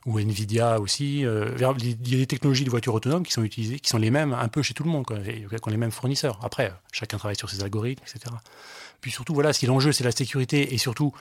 ou 0.06 0.18
Nvidia 0.18 0.80
aussi 0.80 1.26
euh, 1.26 1.50
il 1.58 2.10
y 2.10 2.14
a 2.14 2.18
des 2.18 2.26
technologies 2.26 2.64
de 2.64 2.70
voitures 2.70 2.94
autonomes 2.94 3.22
qui 3.22 3.32
sont 3.32 3.42
utilisées 3.42 3.78
qui 3.80 3.90
sont 3.90 3.98
les 3.98 4.10
mêmes 4.10 4.32
un 4.32 4.48
peu 4.48 4.62
chez 4.62 4.72
tout 4.72 4.82
le 4.82 4.88
monde 4.88 5.04
qui 5.04 5.12
ont 5.12 5.70
les 5.70 5.76
mêmes 5.76 5.90
fournisseurs. 5.90 6.40
Après 6.42 6.72
chacun 6.90 7.18
travaille 7.18 7.36
sur 7.36 7.50
ses 7.50 7.62
algorithmes 7.62 8.02
etc 8.02 8.34
puis 9.02 9.10
surtout 9.10 9.34
voilà 9.34 9.52
si 9.52 9.66
l'enjeu 9.66 9.92
c'est 9.92 10.04
la 10.04 10.10
sécurité 10.10 10.72
et 10.72 10.78
surtout 10.78 11.12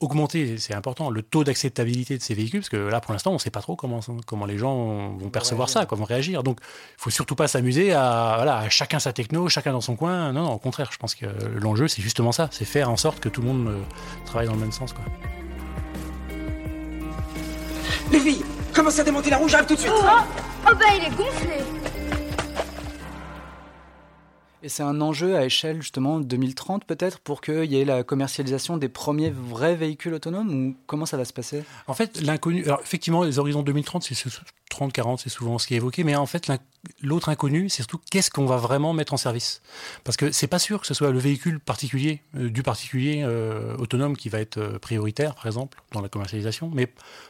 augmenter, 0.00 0.58
c'est 0.58 0.74
important, 0.74 1.08
le 1.08 1.22
taux 1.22 1.42
d'acceptabilité 1.42 2.18
de 2.18 2.22
ces 2.22 2.34
véhicules, 2.34 2.60
parce 2.60 2.68
que 2.68 2.76
là, 2.76 3.00
pour 3.00 3.12
l'instant, 3.12 3.30
on 3.30 3.34
ne 3.34 3.38
sait 3.38 3.50
pas 3.50 3.62
trop 3.62 3.76
comment, 3.76 4.00
comment 4.26 4.44
les 4.44 4.58
gens 4.58 5.16
vont 5.16 5.30
percevoir 5.30 5.70
ça, 5.70 5.86
comment 5.86 6.04
réagir. 6.04 6.42
Donc, 6.42 6.58
il 6.62 7.02
faut 7.02 7.10
surtout 7.10 7.34
pas 7.34 7.48
s'amuser 7.48 7.92
à, 7.92 8.34
voilà, 8.36 8.58
à 8.58 8.68
chacun 8.68 8.98
sa 8.98 9.12
techno, 9.12 9.48
chacun 9.48 9.72
dans 9.72 9.80
son 9.80 9.96
coin. 9.96 10.32
Non, 10.32 10.42
non 10.44 10.52
au 10.52 10.58
contraire, 10.58 10.90
je 10.92 10.98
pense 10.98 11.14
que 11.14 11.26
l'enjeu, 11.58 11.88
c'est 11.88 12.02
justement 12.02 12.32
ça, 12.32 12.48
c'est 12.52 12.66
faire 12.66 12.90
en 12.90 12.98
sorte 12.98 13.20
que 13.20 13.30
tout 13.30 13.40
le 13.40 13.46
monde 13.46 13.68
euh, 13.68 13.82
travaille 14.26 14.48
dans 14.48 14.54
le 14.54 14.60
même 14.60 14.72
sens. 14.72 14.92
Quoi. 14.92 15.04
Les 18.12 18.20
filles, 18.20 18.44
commencez 18.74 19.00
à 19.00 19.04
démonter 19.04 19.30
la 19.30 19.38
rouge, 19.38 19.52
j'arrive 19.52 19.66
tout 19.66 19.76
de 19.76 19.80
suite. 19.80 19.92
Oh, 19.94 20.08
oh 20.68 20.74
bah 20.74 20.86
il 20.94 21.04
est 21.06 21.16
gonflé 21.16 21.75
et 24.66 24.68
c'est 24.68 24.82
un 24.82 25.00
enjeu 25.00 25.36
à 25.36 25.44
échelle 25.44 25.80
justement 25.80 26.18
2030 26.18 26.84
peut-être 26.84 27.20
pour 27.20 27.40
qu'il 27.40 27.72
y 27.72 27.80
ait 27.80 27.84
la 27.84 28.02
commercialisation 28.02 28.76
des 28.76 28.88
premiers 28.88 29.30
vrais 29.30 29.76
véhicules 29.76 30.12
autonomes 30.12 30.52
ou 30.52 30.76
comment 30.86 31.06
ça 31.06 31.16
va 31.16 31.24
se 31.24 31.32
passer? 31.32 31.62
En 31.86 31.94
fait, 31.94 32.20
l'inconnu. 32.20 32.64
Alors 32.64 32.80
effectivement, 32.80 33.22
les 33.22 33.38
horizons 33.38 33.62
2030, 33.62 34.02
c'est 34.02 34.14
30-40, 34.70 35.18
c'est 35.18 35.30
souvent 35.30 35.58
ce 35.58 35.66
qui 35.66 35.74
est 35.74 35.76
évoqué, 35.78 36.04
mais 36.04 36.16
en 36.16 36.26
fait, 36.26 36.50
l'autre 37.02 37.28
inconnu, 37.28 37.68
c'est 37.68 37.76
surtout 37.76 38.00
qu'est-ce 38.10 38.30
qu'on 38.30 38.46
va 38.46 38.56
vraiment 38.56 38.92
mettre 38.92 39.14
en 39.14 39.16
service? 39.16 39.62
Parce 40.04 40.16
que 40.16 40.32
c'est 40.32 40.46
pas 40.46 40.58
sûr 40.58 40.80
que 40.80 40.86
ce 40.86 40.94
soit 40.94 41.10
le 41.10 41.18
véhicule 41.18 41.60
particulier, 41.60 42.22
euh, 42.36 42.50
du 42.50 42.62
particulier 42.62 43.22
euh, 43.24 43.76
autonome 43.76 44.16
qui 44.16 44.28
va 44.28 44.40
être 44.40 44.58
euh, 44.58 44.78
prioritaire, 44.78 45.34
par 45.34 45.46
exemple, 45.46 45.82
dans 45.92 46.00
la 46.00 46.08
commercialisation, 46.08 46.70
mais 46.72 46.86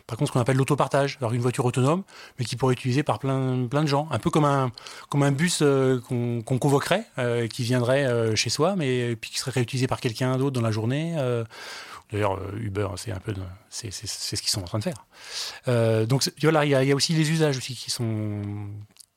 par 0.06 0.16
contre, 0.16 0.30
ce 0.30 0.32
qu'on 0.32 0.40
appelle 0.40 0.56
l'autopartage. 0.56 1.18
Alors, 1.20 1.32
une 1.32 1.42
voiture 1.42 1.64
autonome, 1.64 2.02
mais 2.38 2.44
qui 2.44 2.56
pourrait 2.56 2.72
être 2.72 2.80
utilisée 2.80 3.02
par 3.02 3.18
plein, 3.18 3.66
plein 3.66 3.82
de 3.82 3.88
gens, 3.88 4.08
un 4.10 4.18
peu 4.18 4.30
comme 4.30 4.44
un, 4.44 4.72
comme 5.08 5.22
un 5.22 5.32
bus 5.32 5.62
qu'on 6.08 6.58
convoquerait, 6.58 7.04
qui 7.50 7.62
viendrait 7.62 8.34
chez 8.36 8.50
soi, 8.50 8.76
mais 8.76 9.16
puis 9.16 9.30
qui 9.30 9.38
serait 9.38 9.52
réutilisé 9.52 9.86
par 9.86 10.00
quelqu'un 10.00 10.36
d'autre 10.36 10.52
dans 10.52 10.66
la 10.66 10.70
journée. 10.70 11.14
D'ailleurs, 12.12 12.38
Uber, 12.56 12.88
c'est 12.96 13.10
un 13.10 13.18
peu, 13.18 13.34
c'est 13.68 13.90
ce 13.90 14.40
qu'ils 14.40 14.50
sont 14.50 14.60
en 14.60 14.64
train 14.64 14.78
de 14.78 14.84
faire. 14.84 15.06
donc 16.06 16.28
voilà, 16.42 16.64
il 16.64 16.68
y, 16.68 16.86
y, 16.88 16.92
a 16.92 16.94
aussi 16.94 17.12
les 17.14 17.30
usages 17.30 17.56
aussi 17.56 17.74
qui 17.74 17.90
sont 17.90 18.42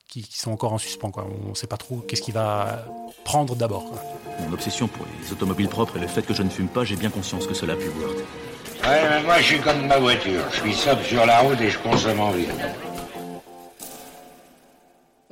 qui, 0.09 0.27
sont 0.31 0.51
encore 0.51 0.73
en 0.73 0.77
suspens. 0.77 1.11
Quoi. 1.11 1.27
On 1.45 1.49
ne 1.49 1.55
sait 1.55 1.67
pas 1.67 1.77
trop 1.77 1.97
qu'est-ce 2.07 2.21
qui 2.21 2.31
va 2.31 2.85
prendre 3.23 3.55
d'abord. 3.55 3.85
Mon 4.39 4.53
obsession 4.53 4.87
pour 4.87 5.05
les 5.05 5.31
automobiles 5.31 5.69
propres 5.69 5.97
et 5.97 5.99
le 5.99 6.07
fait 6.07 6.23
que 6.23 6.33
je 6.33 6.43
ne 6.43 6.49
fume 6.49 6.67
pas, 6.67 6.83
j'ai 6.83 6.95
bien 6.95 7.09
conscience 7.09 7.47
que 7.47 7.53
cela 7.53 7.75
pu 7.75 7.87
voir. 7.87 8.11
Ouais, 8.83 9.09
mais 9.09 9.23
moi 9.23 9.37
je 9.39 9.43
suis 9.43 9.59
comme 9.59 9.87
ma 9.87 9.99
voiture. 9.99 10.41
Je 10.51 10.59
suis 10.61 10.73
sobre 10.73 11.03
sur 11.03 11.25
la 11.25 11.39
route 11.39 11.61
et 11.61 11.69
je 11.69 11.77
consomme 11.79 12.19
en 12.19 12.31
ville. 12.31 12.49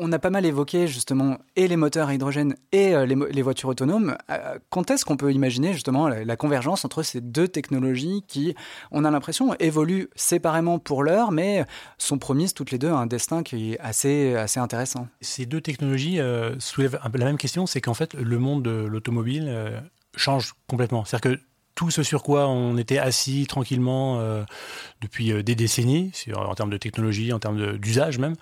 On 0.08 0.12
a 0.14 0.20
pas 0.20 0.30
mal 0.30 0.46
évoqué 0.46 0.88
justement 0.88 1.38
et 1.58 1.68
les 1.68 1.76
moteurs 1.76 2.08
à 2.08 2.14
hydrogène 2.14 2.56
et 2.72 2.96
euh, 2.96 3.06
les, 3.06 3.42
voitures 3.42 3.68
autonomes. 3.68 4.16
Euh, 4.30 4.58
quand 4.70 4.90
est-ce 4.90 5.04
qu'on 5.04 5.18
peut 5.18 5.34
imaginer 5.34 5.74
justement 5.74 6.08
la, 6.08 6.38
convergence 6.38 6.86
entre 6.86 7.04
ces 7.04 7.20
deux 7.20 7.50
technologies 7.50 8.24
qui, 8.26 8.56
on 8.92 9.04
a 9.04 9.12
l'impression, 9.12 9.54
évoluent 9.56 10.08
séparément 10.16 10.80
pour 10.80 11.04
l'heure, 11.04 11.34
mais 11.34 11.66
sont 11.98 12.20
promises 12.20 12.54
toutes 12.54 12.72
les 12.72 12.78
deux 12.78 12.88
à 12.88 12.96
un 12.96 13.06
destin 13.06 13.44
qui 13.44 13.74
est 13.74 13.80
assez, 13.80 14.34
assez 14.36 14.62
intéressant? 14.62 15.10
Ces 15.20 15.46
deux 15.46 15.60
technologies 15.60 16.22
euh, 16.22 16.58
soulèvent 16.58 17.02
la 17.04 17.26
même 17.26 17.38
question, 17.38 17.66
c'est 17.66 17.82
qu'en 17.82 17.94
fait 17.94 18.14
le 18.14 18.40
monde 18.40 18.64
de 18.64 18.86
l'automobile 18.86 19.54
change 20.16 20.54
complètement. 20.70 21.04
C'est-à-dire 21.04 21.36
que 21.36 21.42
tout 21.76 21.92
ce 21.92 22.02
sur 22.02 22.24
quoi 22.24 22.48
on 22.48 22.78
était 22.78 22.98
assis 22.98 23.46
tranquillement 23.46 24.22
depuis 25.02 25.44
des 25.44 25.56
décennies, 25.56 26.12
en 26.34 26.56
termes 26.56 26.72
de 26.72 26.78
technologie, 26.78 27.34
en 27.34 27.40
termes 27.40 27.78
d'usage 27.78 28.20
même, 28.20 28.36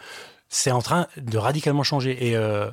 c'est 0.50 0.72
en 0.72 0.82
train 0.82 1.08
de 1.18 1.38
radicalement 1.38 1.84
changer. 1.84 2.28
Et 2.28 2.36
euh, 2.36 2.70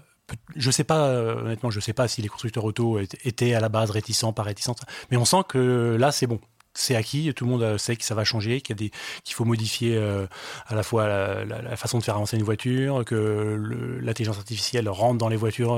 je 0.56 0.70
sais 0.70 0.84
pas, 0.84 1.08
euh, 1.08 1.42
honnêtement, 1.42 1.70
je 1.70 1.80
sais 1.80 1.92
pas 1.92 2.08
si 2.08 2.22
les 2.22 2.28
constructeurs 2.28 2.64
auto 2.64 2.98
étaient 2.98 3.54
à 3.54 3.60
la 3.60 3.68
base 3.68 3.90
réticents, 3.90 4.32
pas 4.32 4.42
réticents, 4.42 4.76
mais 5.10 5.16
on 5.16 5.24
sent 5.24 5.42
que 5.48 5.96
là, 5.98 6.12
c'est 6.12 6.26
bon. 6.26 6.40
C'est 6.74 6.96
acquis, 6.96 7.34
tout 7.34 7.44
le 7.44 7.50
monde 7.50 7.76
sait 7.76 7.96
que 7.96 8.04
ça 8.04 8.14
va 8.14 8.24
changer, 8.24 8.62
qu'il 8.62 8.74
qu'il 8.76 9.34
faut 9.34 9.44
modifier 9.44 9.94
euh, 9.98 10.26
à 10.66 10.74
la 10.74 10.82
fois 10.82 11.06
la, 11.44 11.76
façon 11.76 11.98
de 11.98 12.02
faire 12.02 12.14
avancer 12.14 12.38
une 12.38 12.44
voiture, 12.44 13.04
que 13.04 14.00
l'intelligence 14.00 14.38
artificielle 14.38 14.88
rentre 14.88 15.18
dans 15.18 15.28
les 15.28 15.36
voitures, 15.36 15.72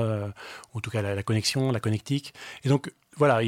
en 0.73 0.79
tout 0.79 0.89
cas 0.89 1.01
la, 1.01 1.13
la, 1.13 1.21
connexion, 1.21 1.73
la 1.73 1.81
connectique. 1.81 2.33
Et 2.63 2.69
donc 2.69 2.93
voilà, 3.17 3.39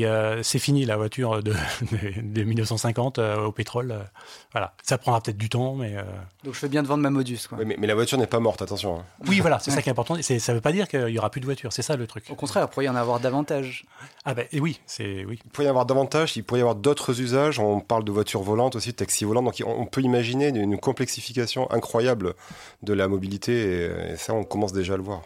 c'est 0.44 0.60
fini 0.60 0.86
la 0.86 0.96
voiture 0.96 1.44
de, 1.44 1.54
1950 2.22 3.20
euh, 3.20 3.46
au 3.46 3.52
pétrole. 3.52 3.92
Euh, 3.92 4.04
voilà, 4.52 4.74
ça 4.82 4.98
prendra 4.98 5.20
peut-être 5.20 5.38
du 5.38 5.50
temps, 5.50 5.76
mais. 5.76 5.96
Euh, 5.98 6.04
Donc 6.44 6.54
je 6.54 6.60
fais 6.60 6.70
bien 6.70 6.84
de 6.84 6.88
vendre 6.88 7.04
ma 7.04 7.10
Modus. 7.10 7.40
mais, 7.58 7.76
la 7.88 7.96
voiture 7.96 8.18
n'est 8.18 8.28
pas 8.28 8.40
morte, 8.40 8.62
attention. 8.62 9.00
Hein. 9.00 9.06
Oui, 9.28 9.40
voilà, 9.42 9.60
c'est 9.60 9.72
ça 9.72 9.82
qui 9.82 9.90
est 9.90 9.92
important. 9.92 10.16
Ça 10.22 10.34
ne 10.34 10.58
veut 10.58 10.62
pas 10.62 10.72
dire 10.72 10.88
qu'il 10.88 11.10
y 11.10 11.20
aura 11.20 11.30
plus 11.30 11.42
de 11.42 11.46
voitures, 11.46 11.74
c'est 11.74 11.82
ça 11.82 11.98
le 11.98 12.08
truc. 12.08 12.26
Au 12.30 12.36
contraire, 12.36 12.68
il 12.70 12.74
pourrait 12.74 12.86
y 12.86 12.90
en 12.90 12.96
avoir 12.96 13.20
davantage. 13.20 13.86
Ah 14.24 14.34
ben 14.34 14.48
oui, 14.54 14.80
c'est 14.86 15.26
oui. 15.26 15.40
Il 15.44 15.52
pourrait 15.52 15.66
y 15.66 15.68
en 15.68 15.72
avoir 15.72 15.86
davantage. 15.86 16.38
Il 16.38 16.44
pourrait 16.44 16.60
y 16.60 16.64
avoir 16.64 16.76
d'autres 16.76 17.20
usages. 17.20 17.60
On 17.60 17.82
parle 17.82 18.04
de 18.04 18.12
voitures 18.12 18.44
volantes 18.44 18.76
aussi, 18.76 18.92
de 18.92 18.96
taxis 18.96 19.26
volants. 19.26 19.44
Donc 19.44 19.62
on 19.66 19.86
peut 19.86 20.02
imaginer 20.02 20.48
une 20.48 20.80
complexification 20.80 21.70
incroyable 21.72 22.36
de 22.84 22.94
la 22.94 23.08
mobilité, 23.08 23.90
et 24.12 24.16
ça, 24.16 24.34
on 24.34 24.44
commence 24.44 24.72
déjà 24.72 24.94
à 24.94 24.98
le 24.98 25.04
voir. 25.04 25.22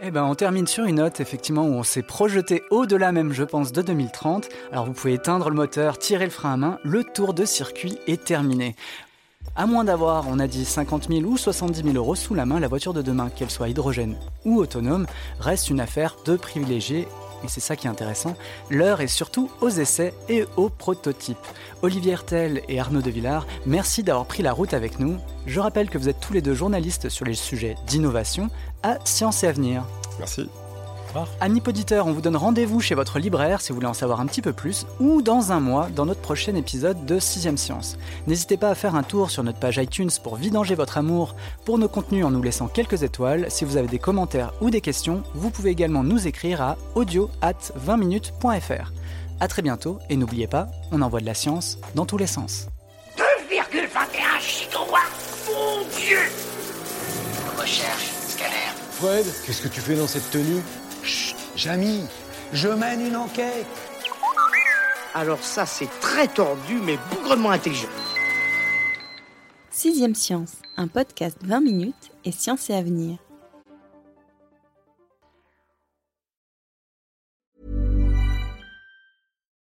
Eh 0.00 0.10
ben, 0.10 0.24
on 0.24 0.34
termine 0.34 0.66
sur 0.66 0.84
une 0.84 0.96
note, 0.96 1.20
effectivement, 1.20 1.62
où 1.62 1.72
on 1.72 1.84
s'est 1.84 2.02
projeté 2.02 2.62
au-delà 2.70 3.12
même, 3.12 3.32
je 3.32 3.44
pense, 3.44 3.72
de 3.72 3.80
2030. 3.80 4.48
Alors, 4.72 4.86
vous 4.86 4.92
pouvez 4.92 5.14
éteindre 5.14 5.48
le 5.50 5.54
moteur, 5.54 5.98
tirer 5.98 6.24
le 6.24 6.30
frein 6.30 6.54
à 6.54 6.56
main, 6.56 6.78
le 6.82 7.04
tour 7.04 7.32
de 7.32 7.44
circuit 7.44 7.98
est 8.06 8.22
terminé. 8.24 8.74
À 9.56 9.66
moins 9.66 9.84
d'avoir, 9.84 10.26
on 10.28 10.40
a 10.40 10.48
dit 10.48 10.64
50 10.64 11.08
000 11.08 11.20
ou 11.22 11.36
70 11.36 11.84
000 11.84 11.94
euros 11.94 12.16
sous 12.16 12.34
la 12.34 12.44
main, 12.44 12.58
la 12.58 12.66
voiture 12.66 12.92
de 12.92 13.02
demain, 13.02 13.30
qu'elle 13.30 13.50
soit 13.50 13.68
hydrogène 13.68 14.16
ou 14.44 14.58
autonome, 14.58 15.06
reste 15.38 15.70
une 15.70 15.80
affaire 15.80 16.16
de 16.24 16.36
privilégiés 16.36 17.06
et 17.44 17.48
c'est 17.48 17.60
ça 17.60 17.76
qui 17.76 17.86
est 17.86 17.90
intéressant, 17.90 18.34
l'heure 18.70 19.00
est 19.00 19.06
surtout 19.06 19.50
aux 19.60 19.68
essais 19.68 20.14
et 20.28 20.44
aux 20.56 20.68
prototypes. 20.68 21.36
Olivier 21.82 22.12
Hertel 22.12 22.62
et 22.68 22.80
Arnaud 22.80 23.02
de 23.02 23.10
Villard, 23.10 23.46
merci 23.66 24.02
d'avoir 24.02 24.26
pris 24.26 24.42
la 24.42 24.52
route 24.52 24.74
avec 24.74 24.98
nous. 24.98 25.18
Je 25.46 25.60
rappelle 25.60 25.90
que 25.90 25.98
vous 25.98 26.08
êtes 26.08 26.20
tous 26.20 26.32
les 26.32 26.42
deux 26.42 26.54
journalistes 26.54 27.08
sur 27.08 27.24
les 27.24 27.34
sujets 27.34 27.76
d'innovation 27.86 28.48
à 28.82 28.98
Science 29.04 29.44
et 29.44 29.48
Avenir. 29.48 29.84
Merci. 30.18 30.48
Obligatoire. 31.14 31.28
Amis 31.40 31.62
auditeurs, 31.66 32.06
on 32.06 32.12
vous 32.12 32.20
donne 32.20 32.36
rendez-vous 32.36 32.80
chez 32.80 32.94
votre 32.94 33.18
libraire 33.18 33.60
si 33.60 33.70
vous 33.70 33.76
voulez 33.76 33.86
en 33.86 33.94
savoir 33.94 34.20
un 34.20 34.26
petit 34.26 34.42
peu 34.42 34.52
plus, 34.52 34.86
ou 35.00 35.22
dans 35.22 35.52
un 35.52 35.60
mois 35.60 35.88
dans 35.94 36.06
notre 36.06 36.20
prochain 36.20 36.54
épisode 36.54 37.04
de 37.06 37.18
6ème 37.18 37.56
Science. 37.56 37.96
N'hésitez 38.26 38.56
pas 38.56 38.70
à 38.70 38.74
faire 38.74 38.94
un 38.94 39.02
tour 39.02 39.30
sur 39.30 39.42
notre 39.42 39.58
page 39.58 39.76
iTunes 39.76 40.10
pour 40.22 40.36
vidanger 40.36 40.74
votre 40.74 40.98
amour 40.98 41.34
pour 41.64 41.78
nos 41.78 41.88
contenus 41.88 42.24
en 42.24 42.30
nous 42.30 42.42
laissant 42.42 42.68
quelques 42.68 43.02
étoiles. 43.02 43.46
Si 43.48 43.64
vous 43.64 43.76
avez 43.76 43.88
des 43.88 43.98
commentaires 43.98 44.52
ou 44.60 44.70
des 44.70 44.80
questions, 44.80 45.22
vous 45.34 45.50
pouvez 45.50 45.70
également 45.70 46.02
nous 46.02 46.26
écrire 46.26 46.62
à 46.62 46.76
audio 46.94 47.30
at 47.42 47.52
20minutes.fr. 47.86 48.92
A 49.40 49.48
très 49.48 49.62
bientôt, 49.62 49.98
et 50.08 50.16
n'oubliez 50.16 50.46
pas, 50.46 50.68
on 50.92 51.02
envoie 51.02 51.20
de 51.20 51.26
la 51.26 51.34
science 51.34 51.78
dans 51.94 52.06
tous 52.06 52.18
les 52.18 52.26
sens. 52.26 52.68
2,21 53.16 54.40
gigawatts 54.40 55.00
Mon 55.48 55.82
Dieu 55.98 56.18
Recherche, 57.58 58.10
scanner. 58.28 58.72
Fred, 58.92 59.26
qu'est-ce 59.44 59.62
que 59.62 59.68
tu 59.68 59.80
fais 59.80 59.96
dans 59.96 60.06
cette 60.06 60.30
tenue? 60.30 60.62
Chut, 61.04 61.36
Jamy, 61.54 62.00
je 62.52 62.68
mène 62.68 63.06
une 63.06 63.16
enquête. 63.16 63.66
Alors 65.14 65.42
ça, 65.42 65.66
c'est 65.66 65.88
très 66.00 66.28
tordu, 66.28 66.76
mais 66.82 66.98
bougrement 67.10 67.50
intelligent. 67.50 67.88
Sixième 69.70 70.14
Science, 70.14 70.52
un 70.76 70.88
podcast 70.88 71.36
20 71.42 71.60
minutes 71.60 72.10
et 72.24 72.32
science 72.32 72.70
et 72.70 72.74
avenir. 72.74 73.18